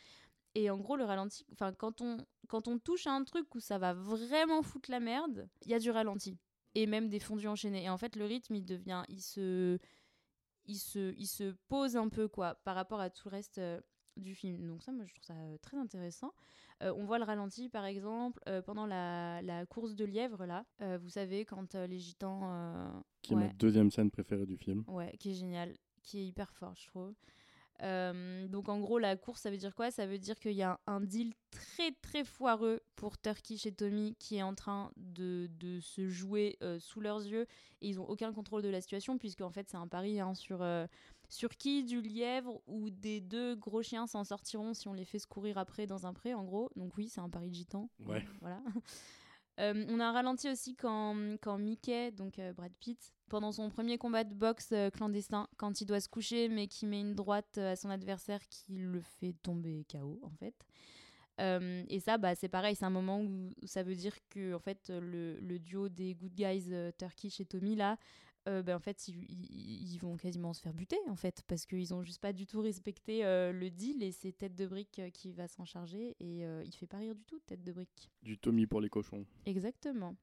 [0.55, 3.59] Et en gros, le ralenti, enfin, quand on, quand on touche à un truc où
[3.59, 6.37] ça va vraiment foutre la merde, il y a du ralenti.
[6.73, 7.83] Et même des fondus enchaînés.
[7.83, 9.03] Et en fait, le rythme, il devient.
[9.09, 9.77] Il se.
[10.65, 13.81] Il se, il se pose un peu, quoi, par rapport à tout le reste euh,
[14.17, 14.67] du film.
[14.67, 16.33] Donc ça, moi, je trouve ça euh, très intéressant.
[16.81, 20.65] Euh, on voit le ralenti, par exemple, euh, pendant la, course de lièvre, là.
[20.97, 23.03] vous savez, quand les gitans...
[23.21, 24.83] qui est ma deuxième scène préférée du film.
[24.87, 27.13] Ouais, qui est génial, qui est hyper fort, je trouve.
[28.49, 29.89] Donc en gros, la course, ça veut dire quoi?
[29.89, 34.15] Ça veut dire qu'il y a un deal très très foireux pour Turkish et Tommy
[34.19, 37.47] qui est en train de, de se jouer sous leurs yeux
[37.81, 40.35] et ils n'ont aucun contrôle de la situation puisque en fait c'est un pari hein,
[40.35, 40.63] sur,
[41.31, 45.17] sur qui du lièvre ou des deux gros chiens s'en sortiront si on les fait
[45.17, 46.69] se courir après dans un pré en gros?
[46.75, 47.89] Donc oui, c'est un pari de gitan.
[48.05, 48.23] Ouais.
[48.41, 48.61] Voilà.
[49.59, 53.97] Euh, on a ralenti aussi quand, quand Mickey, donc euh, Brad Pitt, pendant son premier
[53.97, 57.57] combat de boxe euh, clandestin, quand il doit se coucher mais qui met une droite
[57.57, 60.55] à son adversaire qui le fait tomber KO en fait.
[61.89, 64.89] et ça, bah, c'est pareil, c'est un moment où, ça veut dire que en fait,
[64.89, 67.97] le, le duo des Good Guys, Turkish et Tommy, là,
[68.47, 72.01] euh, ben, en fait, ils, vont quasiment se faire buter, en fait, parce qu'ils ont
[72.01, 75.31] juste pas du tout respecté euh, le deal et c'est Tête de Brique euh, qui
[75.31, 78.11] va s'en charger et il fait pas rire du tout, Tête de Brique.
[78.23, 79.25] Du Tommy pour les cochons.
[79.45, 80.15] Exactement.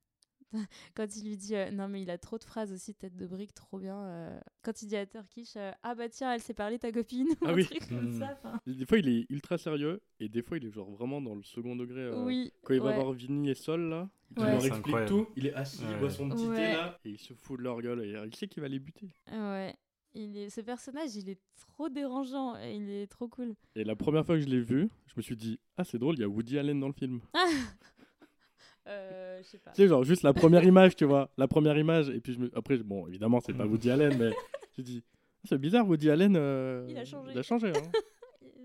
[0.95, 3.53] quand il lui dit non mais il a trop de phrases aussi tête de brique
[3.53, 7.29] trop bien quand il dit à Turkish ah bah tiens elle s'est parlé ta copine
[7.43, 8.23] ah oui mmh.
[8.67, 11.43] des fois il est ultra sérieux et des fois il est genre vraiment dans le
[11.43, 15.29] second degré oui, quand il va voir Vinny et Sol là il leur explique tout.
[15.37, 17.81] Il est assis, il boit son petit thé là, et il se fout de leur
[17.81, 18.05] gueule.
[18.05, 19.09] Et il sait qu'il va les buter.
[19.31, 19.75] Ouais.
[20.15, 20.51] Il est...
[20.51, 23.55] Ce personnage, il est trop dérangeant et il est trop cool.
[23.75, 26.17] Et la première fois que je l'ai vu, je me suis dit Ah, c'est drôle,
[26.17, 27.21] il y a Woody Allen dans le film.
[28.89, 29.71] euh, je sais pas.
[29.73, 31.31] Tu sais, genre, juste la première image, tu vois.
[31.37, 32.51] La première image, et puis je me...
[32.57, 34.33] après, bon, évidemment, c'est pas Woody Allen, mais
[34.77, 35.05] j'ai dit
[35.45, 36.37] ah, C'est bizarre, Woody Allen.
[36.37, 36.87] Euh...
[36.89, 37.31] Il a changé.
[37.33, 37.91] Il a changé, hein.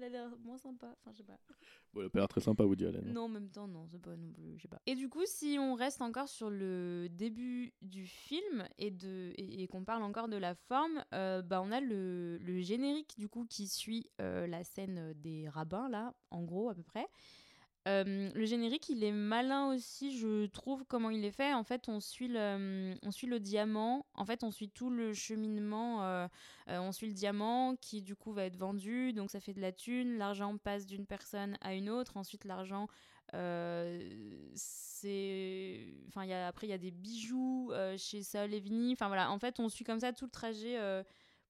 [0.04, 0.95] il a l'air moins sympa.
[0.99, 1.38] Enfin, je sais pas.
[1.93, 3.14] Bon, il a pas l'air très sympa, Woody Allen.
[3.14, 4.82] Non, en même temps, non, c'est pas non plus, je sais pas.
[4.86, 9.68] Et du coup, si on reste encore sur le début du film et, de, et,
[9.68, 13.45] qu'on parle encore de la forme, euh, bah, on a le, le, générique, du coup,
[13.47, 17.08] qui suit euh, la scène des rabbins, là, en gros, à peu près.
[17.86, 21.54] Le générique, il est malin aussi, je trouve, comment il est fait.
[21.54, 24.06] En fait, on suit le, on suit le diamant.
[24.14, 26.28] En fait, on suit tout le cheminement.
[26.68, 29.12] On suit le diamant qui, du coup, va être vendu.
[29.12, 30.18] Donc, ça fait de la thune.
[30.18, 32.16] L'argent passe d'une personne à une autre.
[32.16, 32.88] Ensuite, l'argent,
[34.54, 35.88] c'est.
[36.08, 38.94] Enfin, après, il y a des bijoux chez Saul et Vinny.
[38.94, 39.30] Enfin, voilà.
[39.30, 40.78] En fait, on suit comme ça tout le trajet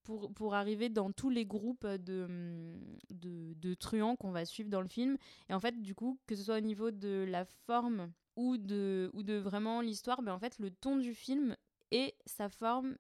[0.04, 2.78] pour, pour arriver dans tous les groupes de,
[3.10, 5.18] de, truands qu'on va suivre dans le film.
[5.50, 9.10] Et en fait, du coup, que ce soit au niveau de la forme ou de,
[9.14, 11.56] ou de vraiment l'histoire, ben en fait, le ton du film
[11.92, 12.96] et sa forme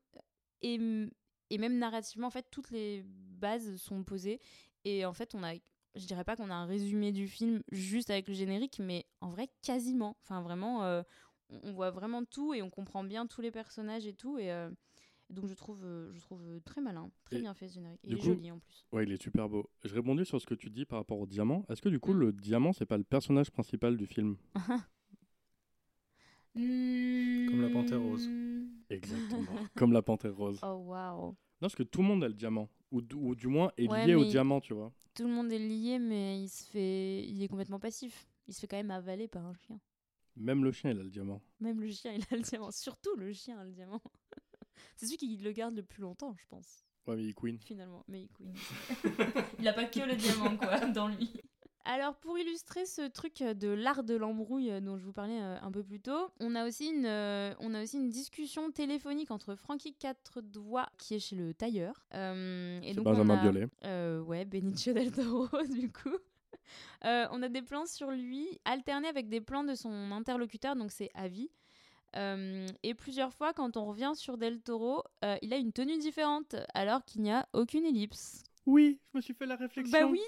[0.61, 0.79] et,
[1.49, 4.39] et même narrativement, en fait, toutes les bases sont posées.
[4.85, 5.53] Et en fait, on a
[5.95, 9.29] je dirais pas qu'on a un résumé du film juste avec le générique, mais en
[9.29, 10.17] vrai, quasiment.
[10.23, 11.03] Enfin, vraiment, euh,
[11.49, 14.37] on voit vraiment tout et on comprend bien tous les personnages et tout.
[14.37, 14.71] Euh,
[15.33, 17.99] donc je trouve, euh, je trouve euh, très malin, très bien fait ce générique.
[18.03, 18.85] Il est joli en plus.
[18.91, 19.69] Ouais, il est super beau.
[19.83, 21.65] Je répondais sur ce que tu dis par rapport au diamant.
[21.69, 22.19] Est-ce que du coup, mm.
[22.19, 24.37] le diamant, c'est pas le personnage principal du film
[26.55, 28.29] Comme la panthère rose.
[28.89, 29.51] Exactement.
[29.75, 30.59] Comme la panthère rose.
[30.61, 31.29] Oh waouh.
[31.29, 32.69] Non, parce que tout le monde a le diamant.
[32.91, 34.93] Ou, ou du moins est lié au diamant, tu vois.
[35.15, 38.27] Tout le monde est lié, mais il se fait, il est complètement passif.
[38.47, 39.79] Il se fait quand même avaler par un chien.
[40.35, 41.41] Même le chien, il a le diamant.
[41.59, 42.71] Même le chien, il a le diamant.
[42.71, 44.01] Surtout le chien a le diamant.
[44.95, 46.85] C'est celui qui le garde le plus longtemps, je pense.
[47.07, 47.59] Ouais, mais il queen.
[47.59, 48.53] Finalement, mais il queen.
[49.59, 51.41] il a pas que le diamant, quoi, dans lui.
[51.85, 55.71] Alors pour illustrer ce truc de l'art de l'embrouille dont je vous parlais euh, un
[55.71, 59.55] peu plus tôt, on a aussi une, euh, on a aussi une discussion téléphonique entre
[59.55, 62.05] Frankie Quatre Doigts qui est chez le tailleur.
[62.13, 66.17] Euh, et donc Benjamin on a, euh, ouais, Benicio del Toro du coup.
[67.03, 71.09] on a des plans sur lui alternés avec des plans de son interlocuteur, donc c'est
[71.15, 71.49] Avi.
[72.15, 75.97] Euh, et plusieurs fois, quand on revient sur Del Toro, euh, il a une tenue
[75.97, 78.43] différente, alors qu'il n'y a aucune ellipse.
[78.65, 79.99] Oui, je me suis fait la réflexion.
[79.99, 80.21] Bah oui,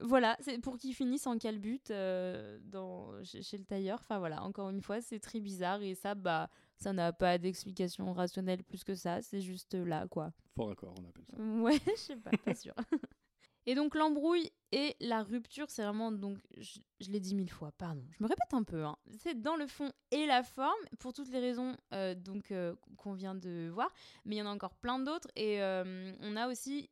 [0.00, 3.98] voilà, c'est pour qu'il finisse en calbute euh, dans, chez, le tailleur.
[4.00, 8.12] Enfin voilà, encore une fois, c'est très bizarre et ça, bah, ça n'a pas d'explication
[8.12, 9.22] rationnelle plus que ça.
[9.22, 10.32] C'est juste là, quoi.
[10.56, 11.36] Fort accord, on appelle ça.
[11.42, 12.74] Ouais, je sais pas, pas sûr.
[13.66, 18.02] Et donc l'embrouille et la rupture, c'est vraiment, donc je, l'ai dit mille fois, pardon,
[18.10, 18.96] je me répète un peu, hein.
[19.18, 23.12] c'est dans le fond et la forme, pour toutes les raisons euh, donc euh, qu'on
[23.12, 23.92] vient de voir,
[24.24, 26.90] mais il y en a encore plein d'autres, et euh, on a aussi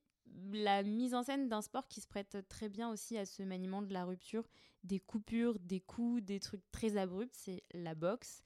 [0.52, 3.82] la mise en scène d'un sport qui se prête très bien aussi à ce maniement
[3.82, 4.46] de la rupture,
[4.84, 8.42] des coupures, des coups, des trucs très abrupts, c'est la boxe.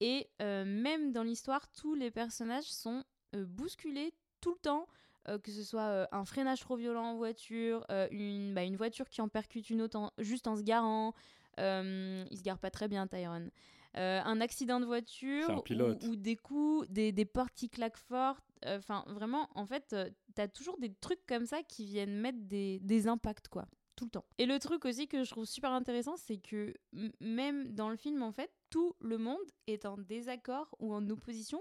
[0.00, 4.88] Et même dans l'histoire, tous les personnages sont bousculés tout le temps.
[5.28, 8.76] Euh, que ce soit euh, un freinage trop violent en voiture, euh, une, bah, une
[8.76, 11.12] voiture qui en percute une autre juste en se garant.
[11.58, 13.50] il se gare pas très bien, Tyrone.
[13.94, 15.62] un accident de voiture
[16.06, 18.40] ou, des coups, des, des, portes qui claquent fort.
[18.64, 19.94] Enfin, vraiment, en fait,
[20.34, 23.66] tu as toujours des trucs comme ça qui viennent mettre des, des impacts, quoi
[23.96, 24.24] tout le temps.
[24.38, 26.72] Et le truc aussi que je trouve super intéressant, c'est que
[27.20, 31.60] même dans le film, en fait, tout le monde est en désaccord ou en opposition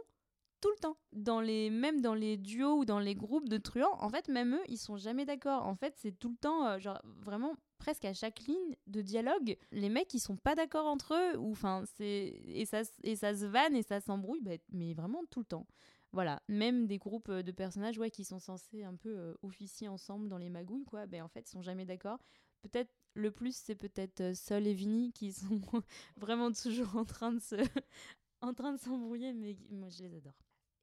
[0.62, 0.97] tout le temps.
[1.14, 4.55] Dans les, même dans les duos ou dans les groupes de truands, en fait, même
[4.55, 5.66] eux, ils sont jamais d'accord.
[5.66, 9.58] En fait, c'est tout le temps, euh, genre, vraiment, presque à chaque ligne de dialogue,
[9.72, 11.38] les mecs, ils sont pas d'accord entre eux.
[11.38, 12.41] Ou, enfin, c'est...
[12.45, 15.68] Et ça, et ça se vanne et ça s'embrouille, bah, mais vraiment tout le temps.
[16.14, 19.88] Voilà, même des groupes euh, de personnages ouais, qui sont censés un peu euh, officier
[19.88, 22.20] ensemble dans les magouilles, quoi, ben, en fait, ils sont jamais d'accord.
[22.62, 25.60] Peut-être le plus, c'est peut-être Sol et Vinny qui sont
[26.18, 27.55] vraiment toujours en train de se
[28.41, 30.36] en train de s'embrouiller, mais moi je les adore.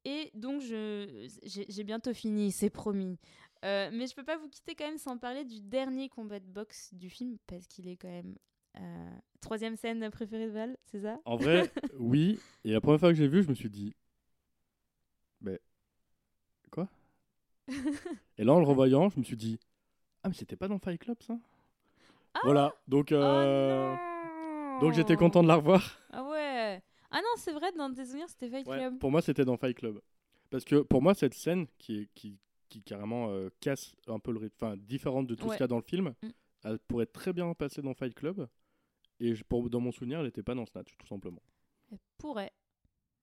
[0.05, 3.17] Et donc, j'ai bientôt fini, c'est promis.
[3.65, 6.45] Euh, mais je peux pas vous quitter quand même sans parler du dernier combat de
[6.45, 8.35] boxe du film, parce qu'il est quand même.
[8.77, 9.09] Euh,
[9.41, 11.17] troisième scène préférée de Val, c'est ça?
[11.25, 12.39] En vrai, oui.
[12.63, 13.95] Et la première fois que j'ai vu, je me suis dit.
[15.41, 15.59] Mais.
[16.69, 16.87] Quoi?
[18.37, 19.59] Et là, en le revoyant, je me suis dit.
[20.21, 21.37] Ah, mais c'était pas dans Fight Club ça?
[22.35, 23.11] Ah Voilà, donc.
[23.11, 23.95] Euh...
[23.95, 25.99] Oh donc j'étais content de la revoir.
[26.11, 26.34] Ah ouais
[27.45, 28.97] c'est vrai, dans tes souvenirs, c'était Fight Club.
[28.97, 30.01] Pour moi, c'était dans Fight Club.
[30.49, 32.39] Parce que pour moi, cette scène qui, qui,
[32.69, 35.63] qui carrément euh, casse un peu le rythme, enfin, différente de tout ce qu'il y
[35.63, 36.29] a dans le film, mm.
[36.63, 38.47] elle pourrait très bien passer dans Fight Club.
[39.19, 41.41] Et pour, dans mon souvenir, elle n'était pas dans Snatch, tout simplement.
[41.91, 42.51] Elle pourrait.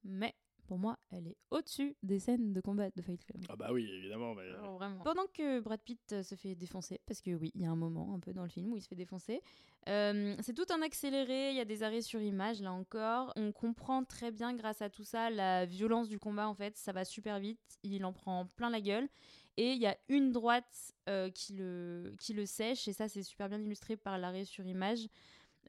[0.04, 0.34] Mais
[0.72, 3.44] pour moi, elle est au-dessus des scènes de combat de Fight Club.
[3.50, 4.34] Ah bah oui, évidemment.
[4.34, 4.48] Mais...
[4.64, 7.70] Oh, Pendant que Brad Pitt euh, se fait défoncer, parce que oui, il y a
[7.70, 9.42] un moment un peu dans le film où il se fait défoncer,
[9.90, 13.34] euh, c'est tout un accéléré, il y a des arrêts sur image là encore.
[13.36, 16.92] On comprend très bien grâce à tout ça la violence du combat en fait, ça
[16.92, 19.10] va super vite, il en prend plein la gueule.
[19.58, 23.22] Et il y a une droite euh, qui, le, qui le sèche, et ça c'est
[23.22, 25.06] super bien illustré par l'arrêt sur image.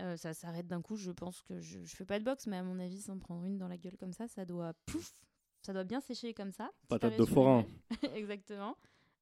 [0.01, 0.95] Euh, ça s'arrête d'un coup.
[0.95, 3.45] Je pense que je, je fais pas de boxe, mais à mon avis, s'en prendre
[3.45, 5.13] une dans la gueule comme ça, ça doit pouf,
[5.61, 6.71] ça doit bien sécher comme ça.
[6.87, 7.65] Patate de forain.
[8.15, 8.75] Exactement.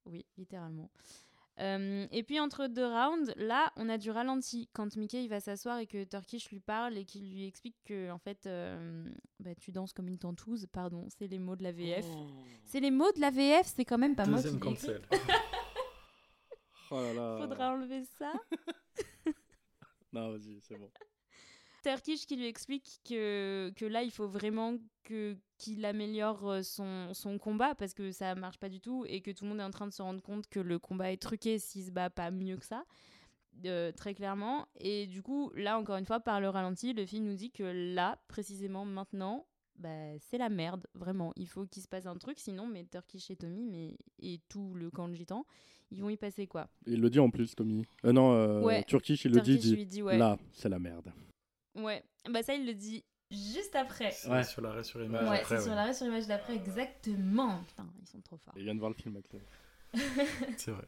[0.06, 0.90] Oui, littéralement.
[1.60, 4.68] Euh, et puis entre deux rounds, là, on a du ralenti.
[4.72, 8.10] Quand Mickey il va s'asseoir et que Turkish lui parle et qu'il lui explique que
[8.10, 9.04] en fait, euh,
[9.38, 10.66] bah, tu danses comme une tentouse.
[10.72, 12.06] Pardon, c'est les mots de la VF.
[12.08, 12.26] Oh.
[12.64, 13.66] C'est les mots de la VF.
[13.66, 15.02] C'est quand même pas Deuxième moi qui cancel.
[16.90, 17.36] oh là là.
[17.40, 18.32] Faudra enlever ça.
[20.12, 20.90] Non, vas-y, c'est bon.
[21.82, 27.12] Turkish qui lui explique que, que là, il faut vraiment que, qu'il améliore euh, son,
[27.12, 29.64] son combat parce que ça marche pas du tout et que tout le monde est
[29.64, 32.30] en train de se rendre compte que le combat est truqué s'il se bat pas
[32.30, 32.84] mieux que ça.
[33.66, 34.66] Euh, très clairement.
[34.76, 37.64] Et du coup, là, encore une fois, par le ralenti, le film nous dit que
[37.64, 39.46] là, précisément maintenant,
[39.76, 41.32] bah, c'est la merde, vraiment.
[41.36, 44.74] Il faut qu'il se passe un truc, sinon, mais Turkish et Tommy mais, et tout
[44.74, 45.44] le camp de gitans,
[45.92, 46.68] ils vont y passer quoi.
[46.86, 47.84] Il le dit en plus, Tommy.
[48.04, 51.12] Euh, non, euh, Turkish, il le dit, dit, là, c'est la merde.
[51.74, 54.12] Ouais, bah ça, il le dit juste après.
[54.28, 57.62] Ouais, sur l'arrêt sur image ouais, c'est sur l'arrêt sur image d'après, exactement.
[57.66, 58.54] Putain, ils sont trop forts.
[58.56, 59.30] Il vient de voir le film, avec
[60.56, 60.86] C'est vrai.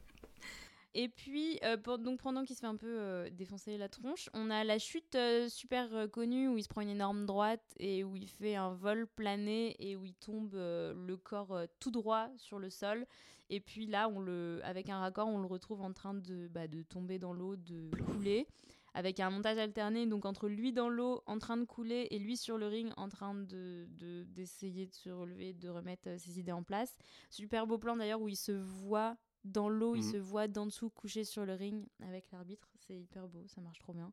[0.97, 4.49] Et puis, euh, donc pendant qu'il se fait un peu euh, défoncer la tronche, on
[4.49, 8.15] a la chute euh, super connue où il se prend une énorme droite et où
[8.15, 12.71] il fait un vol plané et où il tombe le corps tout droit sur le
[12.71, 13.07] sol.
[13.51, 16.67] Et puis là, on le, avec un raccord, on le retrouve en train de, bah,
[16.67, 18.47] de tomber dans l'eau, de couler,
[18.95, 22.37] avec un montage alterné, donc entre lui dans l'eau en train de couler et lui
[22.37, 23.87] sur le ring en train de,
[24.29, 26.97] d'essayer de, de se relever, de remettre ses idées en place.
[27.29, 30.13] Super beau plan d'ailleurs où il se voit dans l'eau, il mhm.
[30.13, 32.71] se voit d'en dessous couché sur le ring avec l'arbitre.
[32.79, 34.13] C'est hyper beau, ça marche trop bien.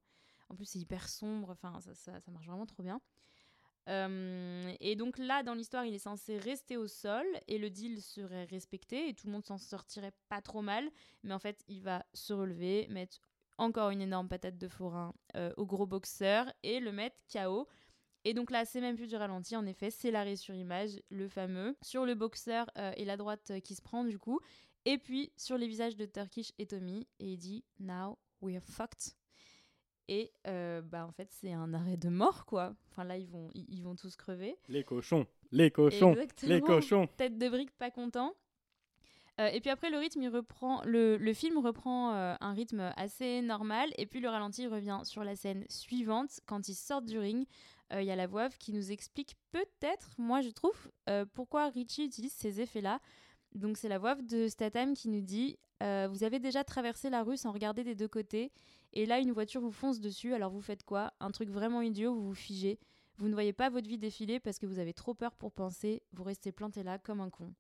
[0.50, 3.00] En plus, c'est hyper sombre, enfin, ça, ça, ça, marche vraiment trop bien.
[3.90, 8.02] Euh, et donc là, dans l'histoire, il est censé rester au sol et le deal
[8.02, 10.90] serait respecté et tout le monde s'en sortirait pas trop mal.
[11.24, 13.20] Mais en fait, il va se relever, mettre
[13.58, 17.68] encore une énorme patate de forain euh, au gros boxeur et le mettre KO.
[18.24, 21.28] Et donc là, c'est même plus du ralenti, en effet, c'est l'arrêt sur image, le
[21.28, 24.40] fameux, sur le boxeur euh, et la droite qui se prend du coup.
[24.86, 28.64] Et puis sur les visages de Turkish et Tommy, et il dit Now we are
[28.64, 29.21] fucked.
[30.12, 32.76] Et euh, bah en fait c'est un arrêt de mort quoi.
[32.90, 34.58] Enfin là ils vont ils, vont tous crever.
[34.68, 37.08] Les cochons, les cochons, les cochons.
[37.16, 38.34] Tête de brique pas content.
[39.40, 42.92] Euh, et puis après le rythme il reprend le, le film reprend euh, un rythme
[42.98, 47.18] assez normal et puis le ralenti revient sur la scène suivante quand ils sortent du
[47.18, 47.48] ring.
[47.94, 50.90] Il y a la voix qui nous explique peut-être, moi je trouve,
[51.34, 53.02] pourquoi Richie utilise ces effets-là.
[53.54, 57.24] Donc c'est la voix de Statham qui nous dit euh, Vous avez déjà traversé la
[57.24, 58.52] rue sans regarder des deux côtés,
[58.94, 61.14] et là une voiture vous fonce dessus, alors vous faites quoi?
[61.20, 62.80] Un truc vraiment idiot, vous vous figez.
[63.18, 66.02] Vous ne voyez pas votre vie défiler parce que vous avez trop peur pour penser,
[66.14, 67.54] vous restez planté là comme un con.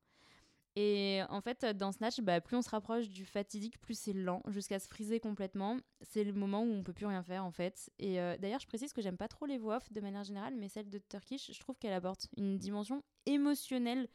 [0.78, 4.42] Et en fait, dans Snatch, bah, plus on se rapproche du fatidique, plus c'est lent,
[4.48, 5.78] jusqu'à se friser complètement.
[6.02, 7.92] C'est le moment où on peut plus rien faire, en fait.
[8.00, 10.56] Et euh, d'ailleurs, je précise que j'aime pas trop les voix off de manière générale,
[10.56, 14.08] mais celle de Turkish, je trouve qu'elle apporte une dimension émotionnelle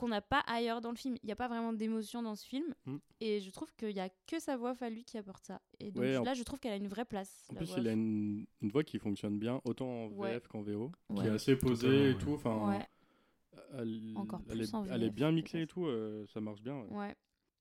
[0.00, 1.16] qu'on n'a pas ailleurs dans le film.
[1.22, 2.74] Il n'y a pas vraiment d'émotion dans ce film.
[2.86, 2.96] Hmm.
[3.20, 5.60] Et je trouve qu'il n'y a que sa voix à lui qui apporte ça.
[5.78, 7.46] Et donc là, je trouve qu'elle a une vraie place.
[7.50, 11.26] En plus, il a une, voix qui fonctionne bien, autant en VF qu'en VO, qui
[11.26, 12.32] est assez posée et tout.
[12.32, 12.80] Enfin,
[14.16, 15.86] encore elle plus est, elle est bien mixée et tout,
[16.32, 16.82] ça marche bien.
[16.90, 17.14] ouais.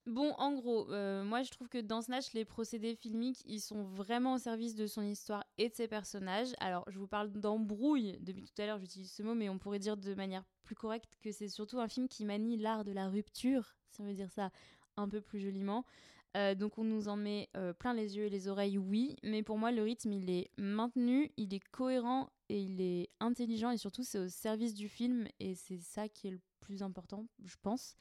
[0.05, 3.83] Bon, en gros, euh, moi je trouve que dans Snatch, les procédés filmiques, ils sont
[3.83, 6.53] vraiment au service de son histoire et de ses personnages.
[6.59, 9.77] Alors, je vous parle d'embrouille depuis tout à l'heure, j'utilise ce mot, mais on pourrait
[9.77, 13.07] dire de manière plus correcte que c'est surtout un film qui manie l'art de la
[13.07, 14.51] rupture, si on veut dire ça
[14.97, 15.85] un peu plus joliment.
[16.37, 19.43] Euh, donc on nous en met euh, plein les yeux et les oreilles, oui, mais
[19.43, 23.77] pour moi le rythme il est maintenu, il est cohérent et il est intelligent et
[23.77, 27.55] surtout c'est au service du film et c'est ça qui est le plus important, je
[27.61, 27.95] pense.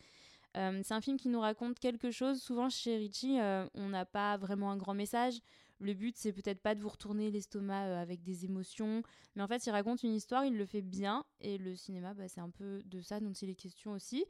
[0.59, 2.41] Euh, c'est un film qui nous raconte quelque chose.
[2.41, 5.41] Souvent chez Richie, euh, on n'a pas vraiment un grand message.
[5.81, 9.03] Le but, c'est peut-être pas de vous retourner l'estomac euh, avec des émotions,
[9.37, 12.27] mais en fait, il raconte une histoire, il le fait bien, et le cinéma, bah,
[12.27, 14.25] c'est un peu de ça dont il est question aussi.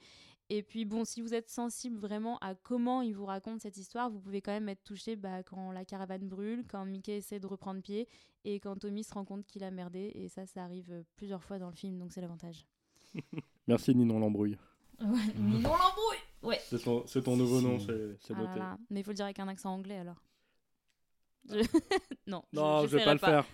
[0.51, 4.11] Et puis bon, si vous êtes sensible vraiment à comment il vous raconte cette histoire,
[4.11, 7.47] vous pouvez quand même être touché bah, quand la caravane brûle, quand Mickey essaie de
[7.47, 8.09] reprendre pied,
[8.45, 11.59] et quand Tommy se rend compte qu'il a merdé, et ça, ça arrive plusieurs fois
[11.59, 12.67] dans le film, donc c'est l'avantage.
[13.67, 14.59] Merci Ninon Lambrouille.
[15.01, 16.61] Ouais, Ninon Lambrouille Ouais.
[16.69, 18.61] C'est ton, nouveau nom, c'est ah noté.
[18.91, 20.23] Mais il faut le dire avec un accent anglais alors.
[22.27, 23.47] non, non, je, vais pas, le faire.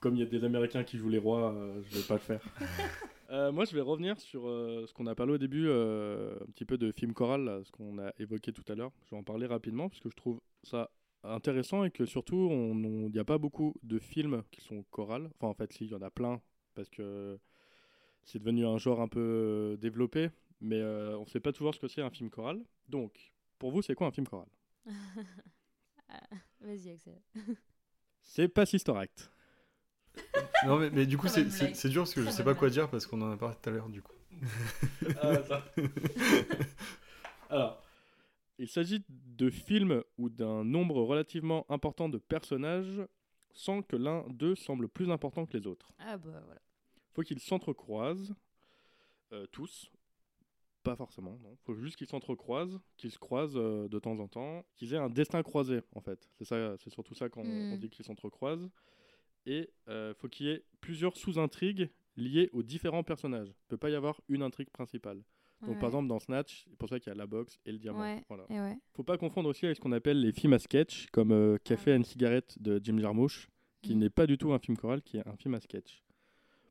[0.00, 2.20] Comme il y a des Américains qui jouent les rois, euh, je vais pas le
[2.20, 2.42] faire.
[3.30, 6.64] Euh, moi, je vais revenir sur euh, ce qu'on a parlé au début, un petit
[6.64, 8.92] peu de film choral, ce qu'on a évoqué tout à l'heure.
[9.04, 10.92] Je vais en parler rapidement parce que je trouve ça
[11.24, 15.28] intéressant et que surtout, il n'y a pas beaucoup de films qui sont chorales.
[15.34, 16.40] Enfin, en fait, si, il y en a plein
[16.76, 17.36] parce que
[18.26, 21.80] c'est devenu un genre un peu développé mais euh, on ne sait pas toujours ce
[21.80, 22.62] que c'est un film choral.
[22.88, 24.48] Donc, pour vous, c'est quoi un film choral?
[26.60, 27.20] Vas-y, Axel.
[28.22, 29.30] c'est pas Sister Act.
[30.64, 31.44] non, mais, mais du coup, c'est
[31.88, 33.72] dur parce que je sais pas quoi dire parce qu'on en a parlé tout à
[33.72, 34.12] l'heure, du coup.
[35.22, 35.64] ah,
[37.50, 37.82] Alors,
[38.58, 43.02] il s'agit de films où d'un nombre relativement important de personnages
[43.52, 45.92] sans que l'un d'eux semble plus important que les autres.
[45.98, 46.60] Ah bah voilà.
[47.16, 48.34] Faut qu'ils s'entrecroisent,
[49.32, 49.90] euh, tous,
[50.82, 51.56] pas forcément, non.
[51.64, 55.08] Faut juste qu'ils s'entrecroisent, qu'ils se croisent euh, de temps en temps, qu'ils aient un
[55.08, 56.28] destin croisé, en fait.
[56.36, 57.78] C'est ça, c'est surtout ça qu'on hmm.
[57.78, 58.68] dit qu'ils s'entrecroisent.
[59.46, 61.88] Et euh, faut qu'il y ait plusieurs sous-intrigues
[62.18, 63.48] liées aux différents personnages.
[63.48, 65.22] Il peut pas y avoir une intrigue principale.
[65.62, 67.78] Donc par exemple dans Snatch, c'est pour ça qu'il y a la boxe et le
[67.78, 68.02] diamant.
[68.02, 68.22] Ouais.
[68.28, 68.76] Voilà.
[68.92, 71.92] Faut pas confondre aussi avec ce qu'on appelle les films à sketch, comme euh, Café
[71.92, 73.48] et une cigarette de Jim Jarmusch,
[73.80, 74.00] qui hmm.
[74.00, 76.02] n'est pas du tout un film choral, qui est un film à sketch.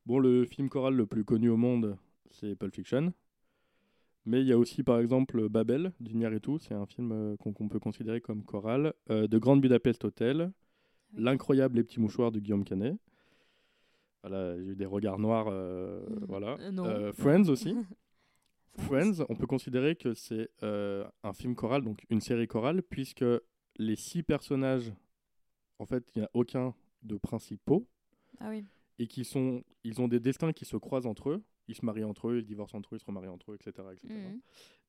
[0.05, 1.97] Bon, le film choral le plus connu au monde,
[2.29, 3.11] c'est Pulp Fiction.
[4.27, 7.79] Mais il y a aussi par exemple Babel d'Iñárritu, c'est un film euh, qu'on peut
[7.79, 10.51] considérer comme choral, euh, de Grande Budapest Hotel,
[11.17, 12.97] L'incroyable Les petits mouchoirs de Guillaume Canet.
[14.21, 16.25] Voilà, j'ai eu des regards noirs, euh, mm.
[16.27, 16.57] voilà.
[17.13, 17.77] Friends aussi.
[18.77, 23.23] Friends, on peut considérer que c'est un film choral, donc une série chorale, puisque
[23.77, 24.91] les six personnages,
[25.79, 27.87] en fait, il n'y a aucun de principaux.
[28.41, 28.65] Ah oui.
[28.97, 32.03] Et qui sont, ils ont des destins qui se croisent entre eux ils se marient
[32.03, 33.87] entre eux, ils divorcent entre eux, ils se remarient entre eux, etc.
[34.03, 34.39] Mhm.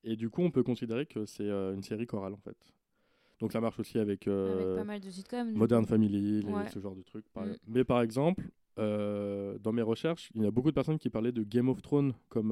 [0.03, 2.57] Et du coup, on peut considérer que c'est euh, une série chorale en fait.
[3.39, 6.43] Donc ça marche aussi avec, euh, pas mal de sitcoms, Modern Family,
[6.73, 7.25] ce genre de trucs.
[7.35, 7.55] Mhm.
[7.67, 8.49] Mais par exemple,
[8.79, 11.81] euh, dans mes recherches, il y a beaucoup de personnes qui parlaient de Game of
[11.81, 12.51] Thrones comme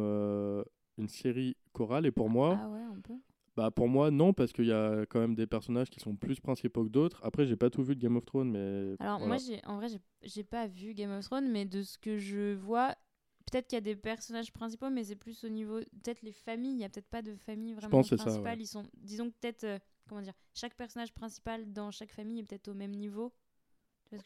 [0.98, 3.14] une série chorale, et pour moi, ah ouais, un peu.
[3.56, 6.40] Bah pour moi non parce qu'il y a quand même des personnages qui sont plus
[6.40, 7.22] principaux que d'autres.
[7.24, 8.96] Après j'ai pas tout vu de Game of Thrones mais.
[9.00, 9.88] Alors moi j'ai en vrai
[10.24, 12.96] j'ai pas vu Game of Thrones mais de ce que je vois
[13.46, 15.80] peut-être qu'il y a des personnages principaux, mais c'est plus au niveau.
[16.04, 18.62] Peut-être les familles, il n'y a peut-être pas de famille vraiment principale.
[18.62, 22.68] Ils sont, disons peut-être, euh, comment dire, chaque personnage principal dans chaque famille est peut-être
[22.68, 23.34] au même niveau.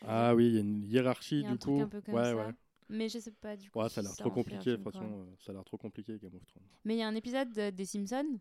[0.05, 1.80] Ah oui, il y a une hiérarchie du coup.
[2.07, 2.53] ouais, ouais.
[2.89, 3.80] Mais je sais pas du coup.
[3.80, 5.03] Ouais, ça a l'air trop compliqué, de toute façon.
[5.03, 6.63] Euh, ça a l'air trop compliqué Game of Thrones.
[6.86, 8.39] Mais il y a un épisode des Simpsons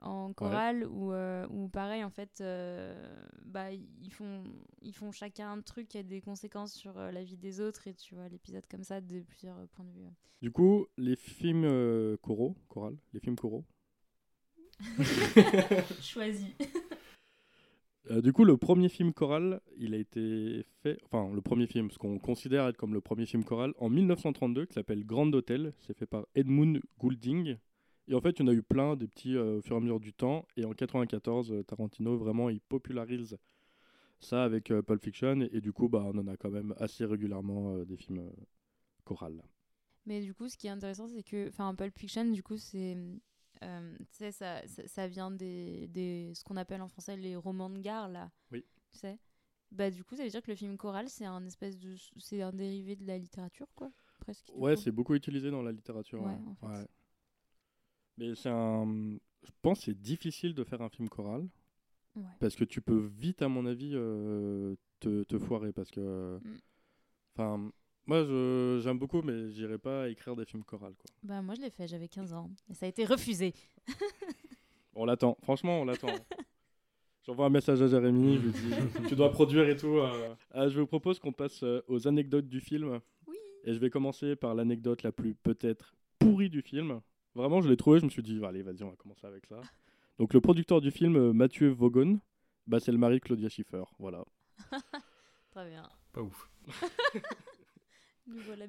[0.00, 2.94] en chorale ou euh, ou pareil en fait euh,
[3.44, 4.44] bah ils font
[4.82, 7.88] ils font chacun un truc qui a des conséquences sur euh, la vie des autres
[7.88, 10.06] et tu vois l'épisode comme ça de plusieurs points de vue
[10.42, 13.64] du coup les films choraux chorales les films choraux
[16.02, 16.54] choisi
[18.22, 21.98] du coup, le premier film choral, il a été fait, enfin le premier film, ce
[21.98, 25.72] qu'on considère être comme le premier film choral, en 1932, qui s'appelle Grand Hotel.
[25.80, 27.56] C'est fait par Edmund Goulding.
[28.08, 29.78] Et en fait, il y en a eu plein, des petits euh, au fur et
[29.78, 30.46] à mesure du temps.
[30.56, 33.36] Et en 94, euh, Tarantino, vraiment, il popularise
[34.20, 35.40] ça avec euh, Pulp Fiction.
[35.52, 38.30] Et, du coup, bah, on en a quand même assez régulièrement des films
[39.04, 39.42] chorales.
[40.04, 42.96] Mais du coup, ce qui est intéressant, c'est que Pulp Fiction, du coup, c'est.
[44.10, 48.08] ça, ça, ça, vient des, des ce qu'on appelle en français les romans de gare,
[48.08, 48.30] là.
[48.52, 48.64] Oui.
[48.92, 49.18] Tu sais
[49.72, 51.96] bah, du coup, ça veut dire que le film choral, c'est un espèce de.
[52.18, 53.90] C'est un dérivé de la littérature, quoi.
[54.20, 54.50] Presque.
[54.54, 56.22] Ouais, c'est beaucoup utilisé dans la littérature.
[56.22, 56.66] Ouais, En fait.
[56.66, 56.86] ouais.
[58.18, 59.16] Mais c'est un.
[59.44, 61.46] Je pense que c'est difficile de faire un film choral.
[62.40, 65.72] Parce que tu peux vite, à mon avis, euh, te, te, foirer.
[65.72, 66.38] Parce que.
[66.42, 66.58] Mm.
[67.34, 67.70] Enfin.
[68.08, 68.24] Moi,
[68.80, 70.94] j'aime beaucoup, mais j'irai pas écrire des films chorales.
[70.94, 71.10] Quoi.
[71.24, 72.48] Bah, moi, je l'ai fait, j'avais 15 ans.
[72.70, 73.52] Et ça a été refusé.
[74.94, 76.14] on l'attend, franchement, on l'attend.
[77.26, 78.74] J'envoie un message à Jérémy, je lui dis
[79.08, 79.98] Tu dois produire et tout.
[79.98, 80.34] Euh.
[80.54, 83.00] Euh, je vous propose qu'on passe euh, aux anecdotes du film.
[83.26, 83.36] Oui.
[83.64, 87.00] Et je vais commencer par l'anecdote la plus peut-être pourrie du film.
[87.36, 89.60] Vraiment, je l'ai trouvé, je me suis dit Allez, vas-y, on va commencer avec ça.
[90.18, 92.18] Donc, le producteur du film, Mathieu Vaughan,
[92.66, 93.84] bah, c'est le mari de Claudia Schiffer.
[93.98, 94.24] Voilà.
[95.50, 95.86] Très bien.
[96.14, 96.50] Pas ouf.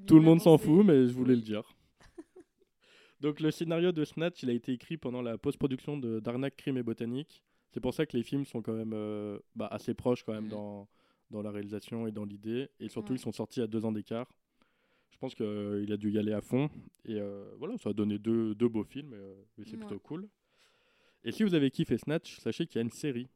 [0.05, 1.63] Tout le monde s'en fout, mais je voulais le dire.
[3.21, 6.77] Donc le scénario de Snatch, il a été écrit pendant la post-production de d'Arnaque, Crime
[6.77, 7.43] et Botanique.
[7.71, 10.49] C'est pour ça que les films sont quand même euh, bah, assez proches quand même
[10.49, 10.87] dans,
[11.31, 12.69] dans la réalisation et dans l'idée.
[12.79, 14.27] Et surtout, ils sont sortis à deux ans d'écart.
[15.11, 16.69] Je pense qu'il euh, a dû y aller à fond.
[17.05, 19.13] Et euh, voilà, ça a donné deux, deux beaux films.
[19.57, 20.27] Et, c'est plutôt cool.
[21.23, 23.27] Et si vous avez kiffé Snatch, sachez qu'il y a une série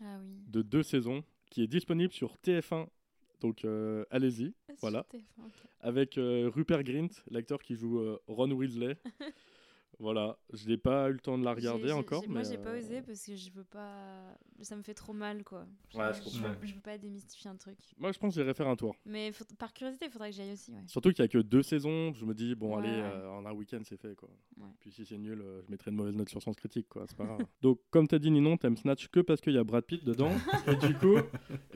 [0.00, 2.86] ah de deux saisons qui est disponible sur TF1
[3.40, 5.06] donc euh, allez-y, voilà.
[5.80, 8.96] Avec euh, Rupert Grint, l'acteur qui joue euh, Ron Weasley.
[9.98, 12.22] Voilà, je n'ai pas eu le temps de la regarder encore.
[12.28, 14.36] Moi, j'ai pas osé parce que je veux pas.
[14.60, 15.66] Ça me fait trop mal, quoi.
[15.94, 17.78] Ouais, je, je, veux, pas démystifier un truc.
[17.98, 18.94] Moi, je pense que j'irai faire un tour.
[19.06, 20.72] Mais par curiosité, il faudrait que j'y aille aussi.
[20.86, 22.12] Surtout qu'il y a que deux saisons.
[22.12, 24.28] Je me dis, bon, allez, en un week-end, c'est fait, quoi.
[24.80, 27.04] Puis si c'est nul, je mettrai une mauvaise note sur Sens Critique, quoi.
[27.08, 27.38] C'est pas grave.
[27.62, 30.04] Donc, comme tu as dit, Ninon, t'aimes Snatch que parce qu'il y a Brad Pitt
[30.04, 30.32] dedans.
[30.66, 31.16] et du coup,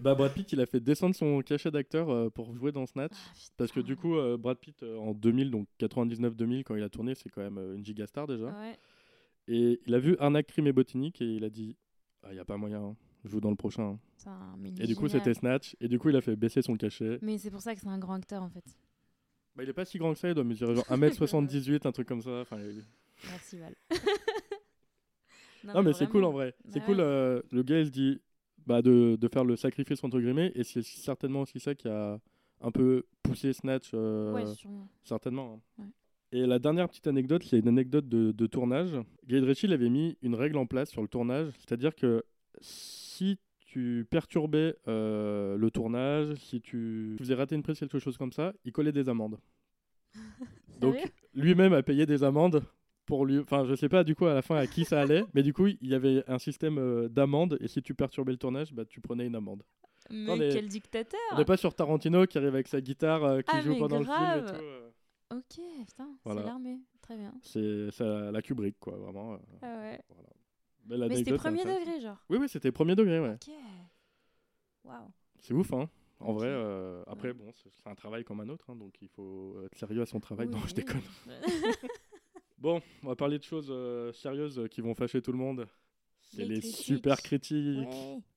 [0.01, 3.13] bah, Brad Pitt, il a fait descendre son cachet d'acteur pour jouer dans Snatch.
[3.15, 7.15] Ah, parce que du coup, Brad Pitt, en 2000, donc 99-2000, quand il a tourné,
[7.15, 7.85] c'est quand même une
[8.27, 8.47] déjà.
[8.47, 8.79] Ouais.
[9.49, 11.77] Et il a vu Arnaque, Crime et Botanique et il a dit
[12.23, 12.97] Il ah, n'y a pas moyen, hein.
[13.25, 13.99] je joue dans le prochain.
[14.79, 15.77] et du coup, c'était Snatch.
[15.81, 17.19] Et du coup, il a fait baisser son cachet.
[17.23, 18.65] Mais c'est pour ça que c'est un grand acteur en fait.
[19.57, 22.07] Bah, il est pas si grand que ça, il doit mesurer genre 1m78, un truc
[22.07, 22.41] comme ça.
[22.41, 22.59] Enfin,
[23.29, 23.75] Merci Val.
[25.65, 26.55] non, mais, c'est cool en vrai.
[26.69, 28.21] c'est bah cool, euh, le gars il se dit
[28.67, 32.21] bah, de, de, faire le sacrifice entre guillemets, et c'est certainement aussi ça qui a
[32.61, 33.91] un peu poussé Snatch.
[33.95, 34.89] Euh, ouais, sûrement.
[35.03, 35.61] Certainement.
[35.79, 35.83] Hein.
[35.83, 35.89] Ouais.
[36.33, 38.93] Et la dernière petite anecdote, c'est une anecdote de, tournage.
[39.27, 42.25] Guy Ritchie avait mis une règle en place sur le tournage, c'est-à-dire que
[42.61, 48.33] si tu perturbais euh, le tournage, si tu faisais rater une prise, quelque chose comme
[48.33, 49.39] ça, il collait des amendes.
[50.81, 50.97] Donc
[51.35, 52.63] lui-même a payé des amendes
[53.07, 53.39] pour lui.
[53.39, 55.53] Enfin, je sais pas du coup à la fin à qui ça allait, mais du
[55.53, 58.85] coup il y avait un système euh, d'amendes et si tu perturbais le tournage, bah,
[58.85, 59.63] tu prenais une amende.
[60.11, 63.55] Mais quel dictateur On n'est pas sur Tarantino qui arrive avec sa guitare euh, qui
[63.55, 64.65] ah, joue pendant le film et tout.
[65.31, 67.33] Ok, putain, c'est l'armée, très bien.
[67.43, 69.35] C'est la Kubrick, quoi, vraiment.
[69.35, 70.01] Euh, ah ouais.
[70.87, 73.35] Mais, c'était premier degré, genre Oui, oui, c'était premier degré, ouais.
[73.35, 73.55] Ok.
[74.85, 75.13] Waouh.
[75.39, 75.89] C'est ouf, hein.
[76.19, 79.57] En vrai, euh, après, bon, c'est un travail comme un autre, hein, donc il faut
[79.65, 80.49] être sérieux à son travail.
[80.49, 81.01] non, je déconne.
[82.59, 85.67] bon, on va parler de choses euh, sérieuses qui vont fâcher tout le monde.
[86.21, 87.89] C'est les, super critiques.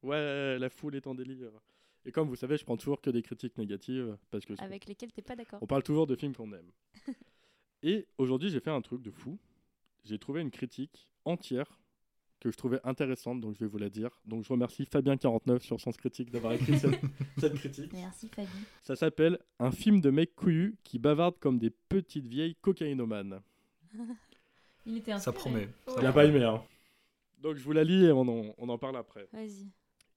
[0.02, 0.60] Ouais.
[0.60, 1.52] la foule est en délire.
[2.06, 4.18] Et comme vous savez, je prends toujours que des critiques négatives.
[4.30, 5.60] Parce que Avec lesquelles tu n'es pas d'accord.
[5.62, 6.72] On parle toujours de films qu'on aime.
[7.84, 9.38] Et aujourd'hui, j'ai fait un truc de fou.
[10.04, 11.80] J'ai trouvé une critique entière
[12.40, 14.10] que je trouvais intéressante, donc je vais vous la dire.
[14.26, 16.78] Donc je remercie Fabien49 sur Sens Critique d'avoir écrit
[17.38, 17.94] cette, critique.
[17.94, 18.52] Merci Fabien.
[18.82, 23.42] Ça s'appelle Un film de mecs couillus qui bavardent comme des petites vieilles cocaïnomanes.
[24.86, 25.70] Il était Ça promet.
[25.96, 26.62] Il n'a pas aimé, hein.
[27.40, 29.30] Donc je vous la lis et on en, on en parle après.
[29.32, 29.70] Vas-y.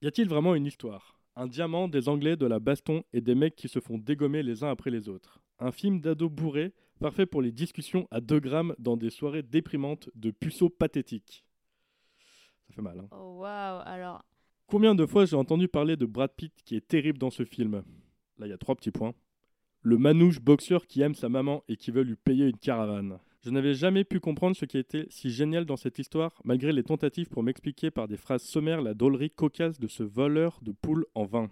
[0.02, 1.20] Y a-t-il vraiment une histoire?
[1.36, 4.64] Un diamant, des Anglais, de la baston et des mecs qui se font dégommer les
[4.64, 5.40] uns après les autres.
[5.58, 10.08] Un film d'ado bourré, parfait pour les discussions à 2 grammes dans des soirées déprimantes
[10.14, 11.44] de puceaux pathétiques.
[12.66, 14.24] Ça fait mal, hein Oh waouh, alors...
[14.66, 17.84] Combien de fois j'ai entendu parler de Brad Pitt qui est terrible dans ce film?
[18.38, 19.14] Là, il y a trois petits points.
[19.82, 23.20] Le manouche boxeur qui aime sa maman et qui veut lui payer une caravane.
[23.46, 26.82] Je n'avais jamais pu comprendre ce qui était si génial dans cette histoire, malgré les
[26.82, 31.06] tentatives pour m'expliquer par des phrases sommaires la drôlerie cocasse de ce voleur de poules
[31.14, 31.48] en vain.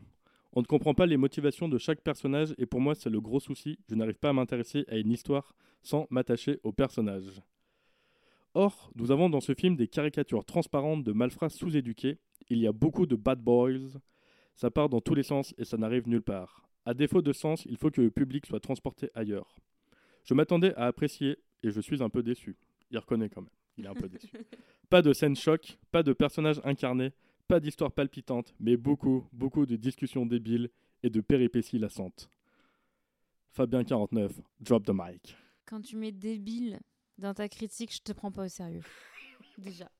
[0.54, 3.38] On ne comprend pas les motivations de chaque personnage et pour moi c'est le gros
[3.38, 7.40] souci, je n'arrive pas à m'intéresser à une histoire sans m'attacher au personnage.
[8.54, 12.18] Or, nous avons dans ce film des caricatures transparentes de malfrats sous-éduqués,
[12.48, 14.00] il y a beaucoup de bad boys,
[14.56, 16.66] ça part dans tous les sens et ça n'arrive nulle part.
[16.86, 19.54] À défaut de sens, il faut que le public soit transporté ailleurs.
[20.24, 22.56] Je m'attendais à apprécier et je suis un peu déçu.
[22.90, 23.50] Il reconnaît quand même.
[23.76, 24.28] Il est un peu déçu.
[24.90, 27.12] Pas de scène choc, pas de personnages incarnés,
[27.48, 30.70] pas d'histoire palpitante, mais beaucoup, beaucoup de discussions débiles
[31.02, 32.30] et de péripéties lassantes.
[33.56, 35.36] Fabien49, drop the mic.
[35.64, 36.78] Quand tu mets débile
[37.18, 38.82] dans ta critique, je te prends pas au sérieux.
[39.58, 39.90] Déjà.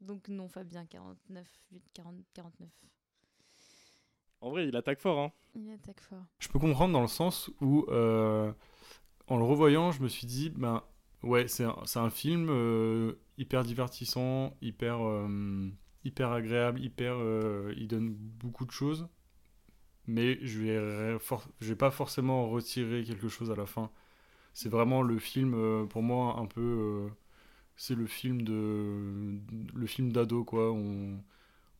[0.00, 2.68] Donc non, Fabien 49, 8, 40, 49.
[4.40, 5.32] En vrai, il attaque fort, hein.
[5.54, 6.24] Il attaque fort.
[6.40, 8.52] Je peux comprendre dans le sens où, euh,
[9.28, 10.82] en le revoyant, je me suis dit, ben,
[11.22, 15.68] Ouais, c'est un, un, film euh, hyper divertissant, hyper, euh,
[16.04, 19.08] hyper agréable, hyper, euh, il donne beaucoup de choses.
[20.06, 21.18] mais je vais,
[21.60, 23.90] je vais pas forcément retirer quelque chose à la fin.
[24.54, 27.08] C'est vraiment le film, pour moi, un peu.
[27.76, 29.40] C'est le film de
[29.74, 30.72] le film d'ado, quoi.
[30.72, 31.20] On,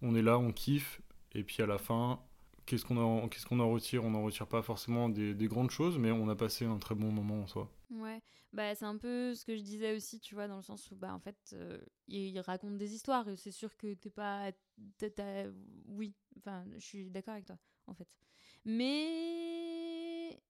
[0.02, 1.00] on est là, on kiffe,
[1.34, 2.20] et puis à la fin,
[2.66, 5.70] qu'est-ce qu'on en, qu'est-ce qu'on en retire On n'en retire pas forcément des, des, grandes
[5.70, 7.70] choses, mais on a passé un très bon moment en soi.
[7.90, 8.20] Ouais,
[8.52, 10.96] bah, c'est un peu ce que je disais aussi, tu vois, dans le sens où,
[10.96, 14.50] bah, en fait, euh, il, raconte des histoires, c'est sûr que t'es pas.
[15.86, 18.08] oui, enfin, je suis d'accord avec toi, en fait.
[18.64, 20.40] Mais.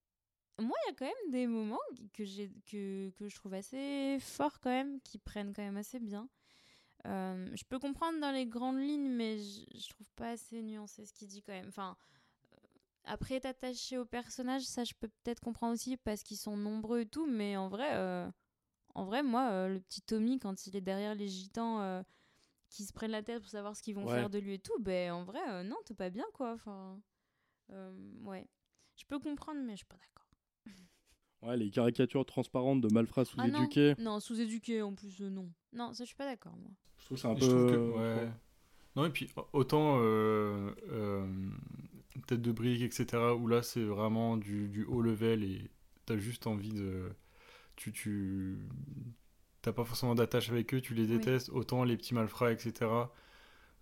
[0.59, 1.79] Moi, il y a quand même des moments
[2.15, 6.01] que, j'ai, que, que je trouve assez forts, quand même, qui prennent quand même assez
[6.01, 6.31] bien.
[7.07, 11.07] Euh, je peux comprendre dans les grandes lignes, mais je, je trouve pas assez nuancé
[11.07, 11.69] ce qu'il dit quand même.
[11.69, 11.97] Enfin,
[12.53, 12.57] euh,
[13.05, 17.07] après, t'attacher aux personnages, ça je peux peut-être comprendre aussi parce qu'ils sont nombreux et
[17.07, 18.29] tout, mais en vrai, euh,
[18.95, 22.05] en vrai moi, le petit Tommy, quand il est derrière les gitans
[22.69, 24.77] qui se prennent la tête pour savoir ce qu'ils vont faire de lui et tout,
[24.81, 26.53] ben en vrai, non, t'es pas bien quoi.
[26.53, 27.01] Enfin,
[28.23, 28.49] ouais.
[28.97, 30.27] Je peux comprendre, mais je suis pas d'accord.
[31.43, 33.95] Ouais, les caricatures transparentes de malfrats sous-éduqués.
[33.99, 35.53] Ah non, sous-éduqués en plus, non.
[35.77, 36.71] Non, ça je suis pas d'accord, moi.
[36.99, 37.93] Je trouve c'est un peu.
[37.97, 38.29] ouais.
[38.97, 41.27] Non, et puis autant euh, euh,
[42.27, 45.71] Tête de brique, etc., où là c'est vraiment du, du, haut level et
[46.07, 47.13] t'as juste envie de.
[47.77, 47.93] Tu.
[47.93, 48.59] tu
[49.61, 51.51] t'as pas forcément d'attache avec eux, tu les détestes.
[51.51, 52.91] Autant les petits malfrats, etc.,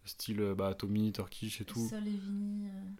[0.04, 1.88] style bah, Tommy, Turkish et tout.
[1.88, 2.90] Sol et Vinny, euh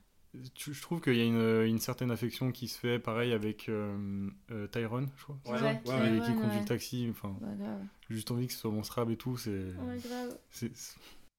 [0.57, 4.29] je trouve qu'il y a une, une, certaine affection qui se fait pareil avec euh,
[4.51, 5.39] euh, Tyrone, je crois.
[5.47, 7.09] Ouais, qui conduit le taxi.
[7.11, 7.37] Enfin,
[8.11, 9.37] juste envie que ce soit mon strab et tout.
[9.37, 9.75] C'est.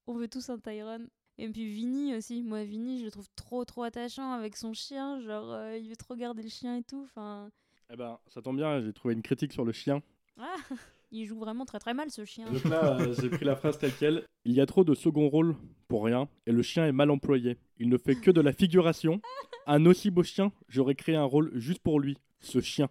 [0.07, 1.07] On veut tous un Tyrone.
[1.37, 2.43] Et puis Vinny aussi.
[2.43, 5.19] Moi, Vinny, je le trouve trop, trop attachant avec son chien.
[5.21, 7.03] Genre, euh, il veut trop garder le chien et tout.
[7.03, 7.49] Enfin.
[7.91, 8.81] Eh ben, ça tombe bien.
[8.81, 10.01] J'ai trouvé une critique sur le chien.
[10.37, 10.55] Ah
[11.11, 12.49] il joue vraiment très très mal ce chien.
[12.51, 14.25] Donc là, euh, j'ai pris la phrase telle quelle.
[14.43, 15.55] Il y a trop de second rôle
[15.87, 17.57] pour rien et le chien est mal employé.
[17.77, 19.21] Il ne fait que de la figuration.
[19.67, 22.87] Un aussi beau chien, j'aurais créé un rôle juste pour lui, ce chien.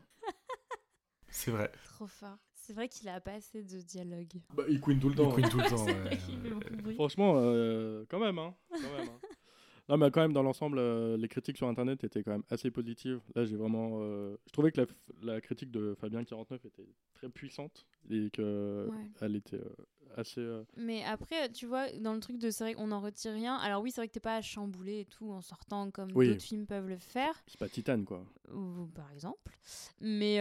[1.28, 1.70] C'est vrai.
[1.94, 2.38] Trop fort.
[2.66, 4.40] C'est vrai qu'il a pas assez de dialogue.
[4.54, 5.28] Bah, il couine tout le temps.
[5.28, 5.68] Il couine tout le
[6.88, 6.94] temps.
[6.94, 8.38] Franchement, euh, quand même.
[8.38, 8.54] Hein.
[8.70, 9.20] Quand même hein.
[9.88, 12.70] Non, mais quand même, dans l'ensemble, euh, les critiques sur Internet étaient quand même assez
[12.70, 13.20] positives.
[13.34, 13.98] Là, j'ai vraiment.
[14.00, 14.86] Euh, je trouvais que la,
[15.34, 18.88] la, critique de Fabien 49 était très puissante et qu'elle
[19.20, 20.62] elle était euh, assez.
[20.78, 23.56] Mais après, tu vois, dans le truc de c'est vrai qu'on n'en retire rien.
[23.56, 26.40] Alors, oui, c'est vrai que t'es pas à chambouler et tout en sortant comme d'autres
[26.40, 27.34] films peuvent le faire.
[27.46, 28.24] C'est pas Titane, quoi.
[28.54, 29.52] Ou, par exemple.
[30.00, 30.38] Mais,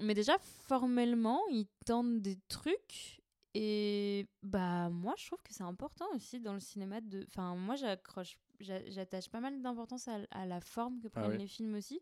[0.00, 3.20] mais déjà, formellement, ils tentent des trucs
[3.58, 7.74] et bah moi je trouve que c'est important aussi dans le cinéma de enfin moi
[7.74, 12.00] j'accroche j'attache pas mal d'importance à, la forme que ah prennent les films aussi.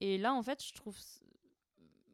[0.00, 0.96] Et là en fait, je trouve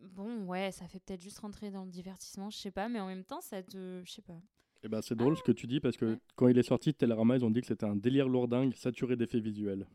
[0.01, 3.07] bon ouais, ça fait peut-être juste rentrer dans le divertissement, je sais pas, mais en
[3.07, 4.41] même temps ça te je sais pas.
[4.83, 6.95] Et eh ben c'est drôle ce que tu dis parce que quand il est sorti
[6.95, 9.87] Télérama, ils ont dit que c'était un délire lourdingue saturé d'effets visuels.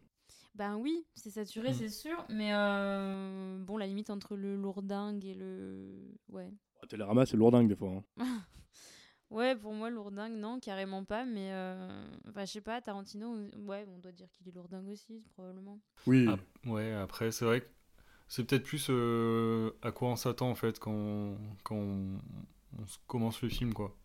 [0.53, 1.73] Ben oui, c'est saturé, mmh.
[1.73, 6.15] c'est sûr, mais euh, bon, la limite entre le lourdingue et le.
[6.29, 6.53] Ouais.
[6.89, 8.03] Télérama, c'est lourdingue des fois.
[8.19, 8.26] Hein.
[9.32, 11.26] Ouais, pour moi, lourdingue, non, carrément pas.
[11.26, 12.05] Mais euh...
[12.30, 15.80] enfin, je sais pas, Tarantino, ouais, on doit dire qu'il est lourdingue aussi, probablement.
[16.05, 16.28] Oui.
[16.30, 16.38] Ah,
[16.69, 17.67] ouais, après, c'est vrai que
[18.28, 22.19] c'est peut-être plus euh, à quoi on s'attend en fait quand, quand on,
[23.07, 23.95] commence le film, quoi.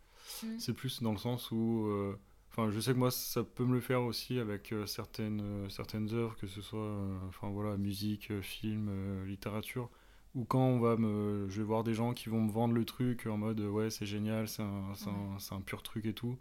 [0.43, 0.59] Mm.
[0.59, 1.87] C'est plus dans le sens où.
[1.87, 2.19] Euh,
[2.51, 6.13] enfin, je sais que moi, ça peut me le faire aussi avec euh, certaines, certaines
[6.15, 6.97] œuvres, que ce soit
[7.29, 9.91] enfin, voilà, musique, film, littérature
[10.35, 12.85] ou quand on va me, je vais voir des gens qui vont me vendre le
[12.85, 16.37] truc en mode ouais c'est génial, c'est un, un, un, pur truc et tout.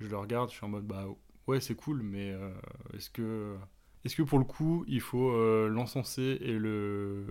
[0.00, 1.06] Je le regarde, je suis en mode bah
[1.46, 2.52] ouais c'est cool, mais euh,
[2.94, 3.56] est-ce que
[4.04, 7.24] est-ce que pour le coup il faut euh, l'encenser et le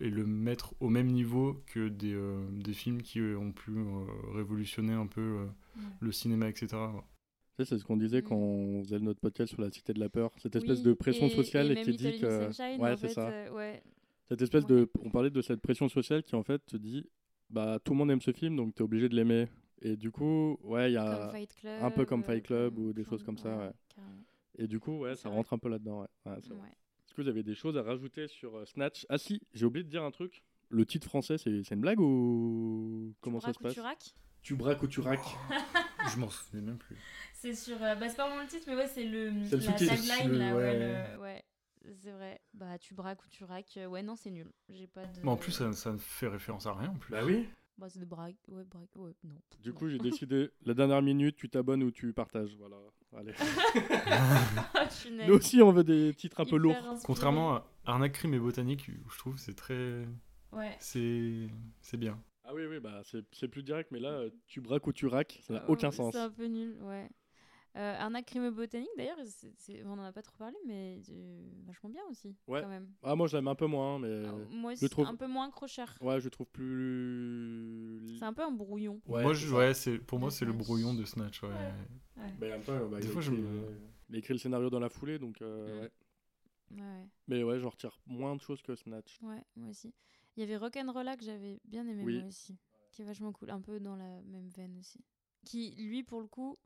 [0.00, 3.72] et le mettre au même niveau que des, euh, des films qui ont pu
[4.32, 5.46] révolutionner un peu
[6.00, 6.76] le cinéma etc.
[7.58, 8.42] C'est ce qu'on disait quand mm.
[8.42, 11.70] on faisait notre podcast sur la cité de la peur, cette espèce de pression sociale
[11.72, 13.30] et qui dit que ouais c'est ça.
[13.52, 13.82] ouais
[14.30, 14.90] cette espèce de.
[15.02, 17.04] On parlait de cette pression sociale qui en fait te dit
[17.50, 19.48] bah tout le monde aime ce film donc tu es obligé de l'aimer.
[19.82, 21.32] Et du coup, ouais, il y a
[21.80, 23.56] un peu comme Fight Club ou des choses comme ça.
[23.56, 24.04] Ouais.
[24.58, 26.06] Et du coup, ouais, ça rentre un peu là-dedans.
[26.26, 26.32] Ouais.
[26.36, 29.04] Est-ce que vous avez des choses à rajouter sur euh, Snatch?
[29.08, 30.44] Ah si, j'ai oublié de dire un truc.
[30.68, 34.14] Le titre français, c'est une blague ou comment ça se passe tu raques?
[34.42, 35.18] Tu braques ou tu raques?
[36.14, 36.96] Je m'en souviens même plus.
[37.34, 37.82] C'est sur.
[37.82, 40.54] Euh, bah, c'est pas vraiment le titre, mais ouais, c'est le, la tagline là.
[40.54, 41.16] ouais.
[41.20, 41.44] ouais.
[42.02, 42.40] C'est vrai.
[42.54, 43.76] Bah, tu braques ou tu raques.
[43.76, 44.50] Euh, ouais, non, c'est nul.
[44.68, 45.20] J'ai pas de.
[45.22, 47.10] Mais en plus, ça, ça ne fait référence à rien en plus.
[47.10, 47.48] Bah oui.
[47.78, 48.36] Bah, c'est de braque.
[48.48, 48.94] Ouais, braque.
[48.96, 49.34] Ouais, non.
[49.60, 52.54] Du coup, j'ai décidé, la dernière minute, tu t'abonnes ou tu partages.
[52.58, 52.76] Voilà.
[53.16, 53.32] Allez.
[55.26, 56.76] Nous aussi, on veut des titres un peu lourds.
[57.04, 60.06] Contrairement à Arnaque, Crime et Botanique, je trouve c'est très.
[60.52, 60.76] Ouais.
[60.78, 62.22] C'est bien.
[62.44, 65.54] Ah oui, oui, bah c'est plus direct, mais là, tu braques ou tu raques, ça
[65.54, 66.12] n'a aucun sens.
[66.12, 67.08] C'est un peu nul, ouais.
[67.76, 69.18] Euh, Arnaque crime botanique, d'ailleurs,
[69.84, 71.00] on n'en a pas trop parlé, mais
[71.66, 72.62] vachement bien aussi, ouais.
[72.62, 72.88] quand même.
[73.02, 74.24] Ah, moi, je l'aime un peu moins, mais.
[74.26, 75.06] Ah, moi je trouve...
[75.06, 75.96] un peu moins accrocheur.
[76.00, 78.16] Ouais, je trouve plus.
[78.18, 79.00] C'est un peu un brouillon.
[79.06, 79.54] Ouais, moi, je...
[79.54, 79.98] ouais c'est...
[79.98, 81.42] pour moi, c'est le brouillon de Snatch.
[81.42, 81.48] Ouais.
[82.16, 82.34] ouais.
[82.40, 83.30] Mais en même temps, bah, Des fois, je
[84.10, 85.40] il a écrit le scénario dans la foulée, donc.
[85.40, 85.88] Euh,
[86.70, 86.80] mm.
[86.80, 86.82] ouais.
[86.82, 87.08] ouais.
[87.28, 89.20] Mais ouais, j'en retire moins de choses que Snatch.
[89.22, 89.94] Ouais, moi aussi.
[90.36, 92.58] Il y avait Rock'n'Rolla que j'avais bien aimé, moi aussi.
[92.90, 95.04] Qui est vachement cool, un peu dans la même veine aussi.
[95.44, 96.58] Qui, lui, pour le coup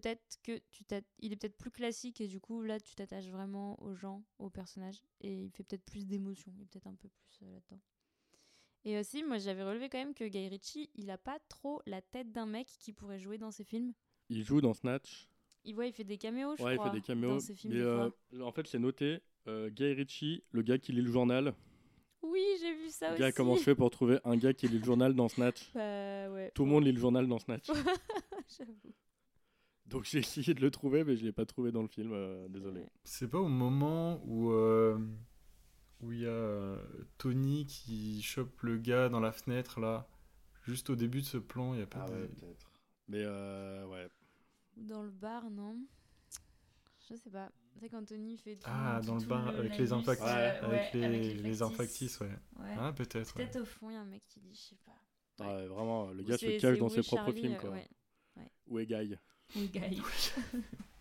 [0.00, 0.84] peut-être que tu
[1.20, 4.50] il est peut-être plus classique et du coup là tu t'attaches vraiment aux gens, aux
[4.50, 7.80] personnages et il fait peut-être plus d'émotions, il est peut-être un peu plus euh, là-dedans.
[8.84, 12.02] Et aussi, moi j'avais relevé quand même que Guy Ritchie, il a pas trop la
[12.02, 13.94] tête d'un mec qui pourrait jouer dans ses films.
[14.28, 15.28] Il joue dans Snatch.
[15.64, 16.86] Il, ouais, il fait des caméos, je ouais, crois.
[16.86, 17.34] il fait des caméos.
[17.34, 20.92] Dans ses films, mais euh, en fait, c'est noté euh, Guy Ritchie, le gars qui
[20.92, 21.54] lit le journal.
[22.22, 24.78] Oui, j'ai vu ça le Gars, comment je fais pour trouver un gars qui lit
[24.78, 25.70] le journal dans Snatch?
[25.74, 26.52] Bah, ouais.
[26.54, 27.66] Tout le monde lit le journal dans Snatch.
[28.58, 28.94] J'avoue.
[29.88, 32.48] Donc j'ai essayé de le trouver, mais je l'ai pas trouvé dans le film, euh,
[32.48, 32.84] désolé.
[33.04, 34.98] C'est pas au moment où euh,
[36.00, 36.82] où il y a euh,
[37.18, 40.08] Tony qui chope le gars dans la fenêtre là,
[40.64, 42.04] juste au début de ce plan, il y a pas.
[42.08, 42.72] Ah ouais, peut-être.
[43.08, 44.08] Mais ouais.
[44.76, 45.78] Dans le bar, non?
[47.08, 47.50] Je sais pas.
[47.78, 48.58] C'est quand Tony fait.
[48.64, 52.30] ah, dans le bar avec les infactis, avec, les, les, infactis, ouais.
[52.78, 53.34] Ah peut-être.
[53.34, 54.96] Peut-être au fond il y a un mec qui dit, je sais pas.
[55.44, 57.74] Ouais, vraiment, le gars se cache dans ses propres films quoi.
[58.66, 59.16] Où est Guy
[59.54, 60.02] oui, Guy.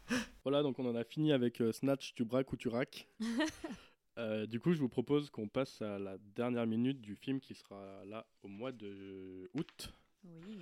[0.44, 3.08] voilà, donc on en a fini avec euh, Snatch, tu braques ou tu raques.
[4.18, 7.54] Euh, du coup, je vous propose qu'on passe à la dernière minute du film qui
[7.54, 9.94] sera là au mois de août.
[10.24, 10.58] Oui.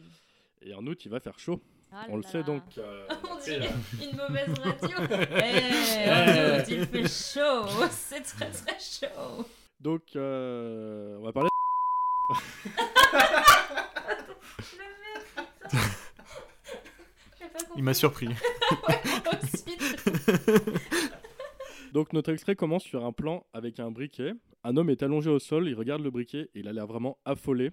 [0.63, 1.61] Et en août, il va faire chaud.
[1.91, 2.63] Ah on le sait donc.
[2.79, 3.69] Euh, on dirait
[4.01, 4.97] une mauvaise radio.
[5.36, 7.67] hey, août, il fait chaud.
[7.91, 9.45] C'est très très chaud.
[9.79, 11.49] Donc, on va parler.
[17.76, 18.30] Il m'a surpris.
[21.93, 24.34] Donc notre extrait commence sur un plan avec un briquet.
[24.63, 27.17] Un homme est allongé au sol, il regarde le briquet et il a l'air vraiment
[27.26, 27.71] affolé.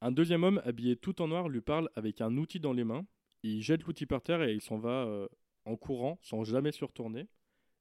[0.00, 3.04] Un deuxième homme habillé tout en noir lui parle avec un outil dans les mains.
[3.42, 5.28] Il jette l'outil par terre et il s'en va euh,
[5.64, 7.28] en courant sans jamais se retourner.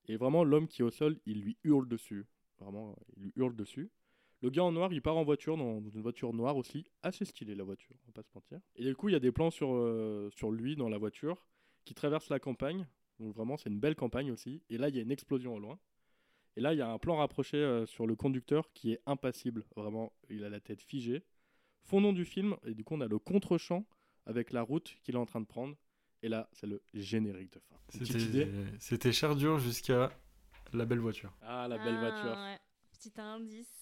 [0.07, 2.25] Et vraiment l'homme qui est au sol, il lui hurle dessus.
[2.59, 3.89] Vraiment, il lui hurle dessus.
[4.41, 7.55] Le gars en noir, il part en voiture, dans, une voiture noire aussi, assez stylée
[7.55, 8.59] la voiture, on va pas se mentir.
[8.75, 11.45] Et du coup, il y a des plans sur, euh, sur lui dans la voiture
[11.83, 12.87] qui traverse la campagne.
[13.19, 14.61] Donc vraiment, c'est une belle campagne aussi.
[14.69, 15.77] Et là, il y a une explosion au loin.
[16.55, 19.65] Et là, il y a un plan rapproché euh, sur le conducteur qui est impassible.
[19.75, 21.23] Vraiment, il a la tête figée.
[21.83, 23.85] Fondons du film, et du coup, on a le contre-champ
[24.25, 25.75] avec la route qu'il est en train de prendre.
[26.21, 27.75] Et là, c'est le générique de fin.
[28.79, 30.11] C'était Chardure jusqu'à
[30.73, 31.33] la belle voiture.
[31.41, 32.37] Ah, la belle ah, voiture.
[32.37, 32.59] Ouais.
[32.91, 33.78] Petit indice.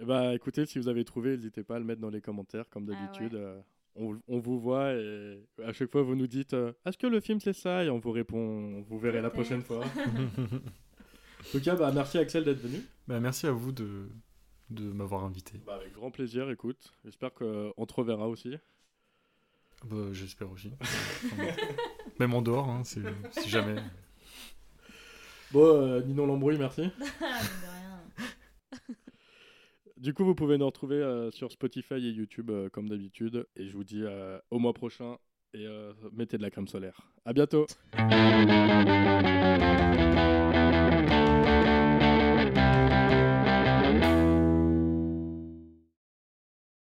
[0.00, 2.68] Eh bah écoutez, si vous avez trouvé, n'hésitez pas à le mettre dans les commentaires,
[2.70, 3.34] comme ah d'habitude.
[3.34, 3.60] Euh,
[3.96, 7.40] on, vous voit et à chaque fois vous nous dites euh, Est-ce que le film
[7.40, 7.82] c'est ça?
[7.84, 9.84] Et on vous répond Vous verrez la prochaine fois.
[11.40, 12.80] en tout cas, bah, merci Axel d'être venu.
[13.08, 14.08] Bah, merci à vous de,
[14.70, 15.60] de m'avoir invité.
[15.66, 16.92] Bah, avec grand plaisir, écoute.
[17.04, 18.54] J'espère qu'on te reverra aussi.
[19.84, 20.70] Bah, J'espère aussi.
[22.20, 23.00] Même en dehors, hein, si,
[23.48, 23.76] jamais.
[25.50, 26.88] Bon, euh, Ninon Lambrouille, merci.
[29.98, 33.46] Du coup, vous pouvez nous retrouver euh, sur Spotify et YouTube euh, comme d'habitude.
[33.56, 35.16] Et je vous dis euh, au mois prochain
[35.54, 35.66] et
[36.12, 37.10] mettez de la crème solaire.
[37.24, 37.66] À bientôt.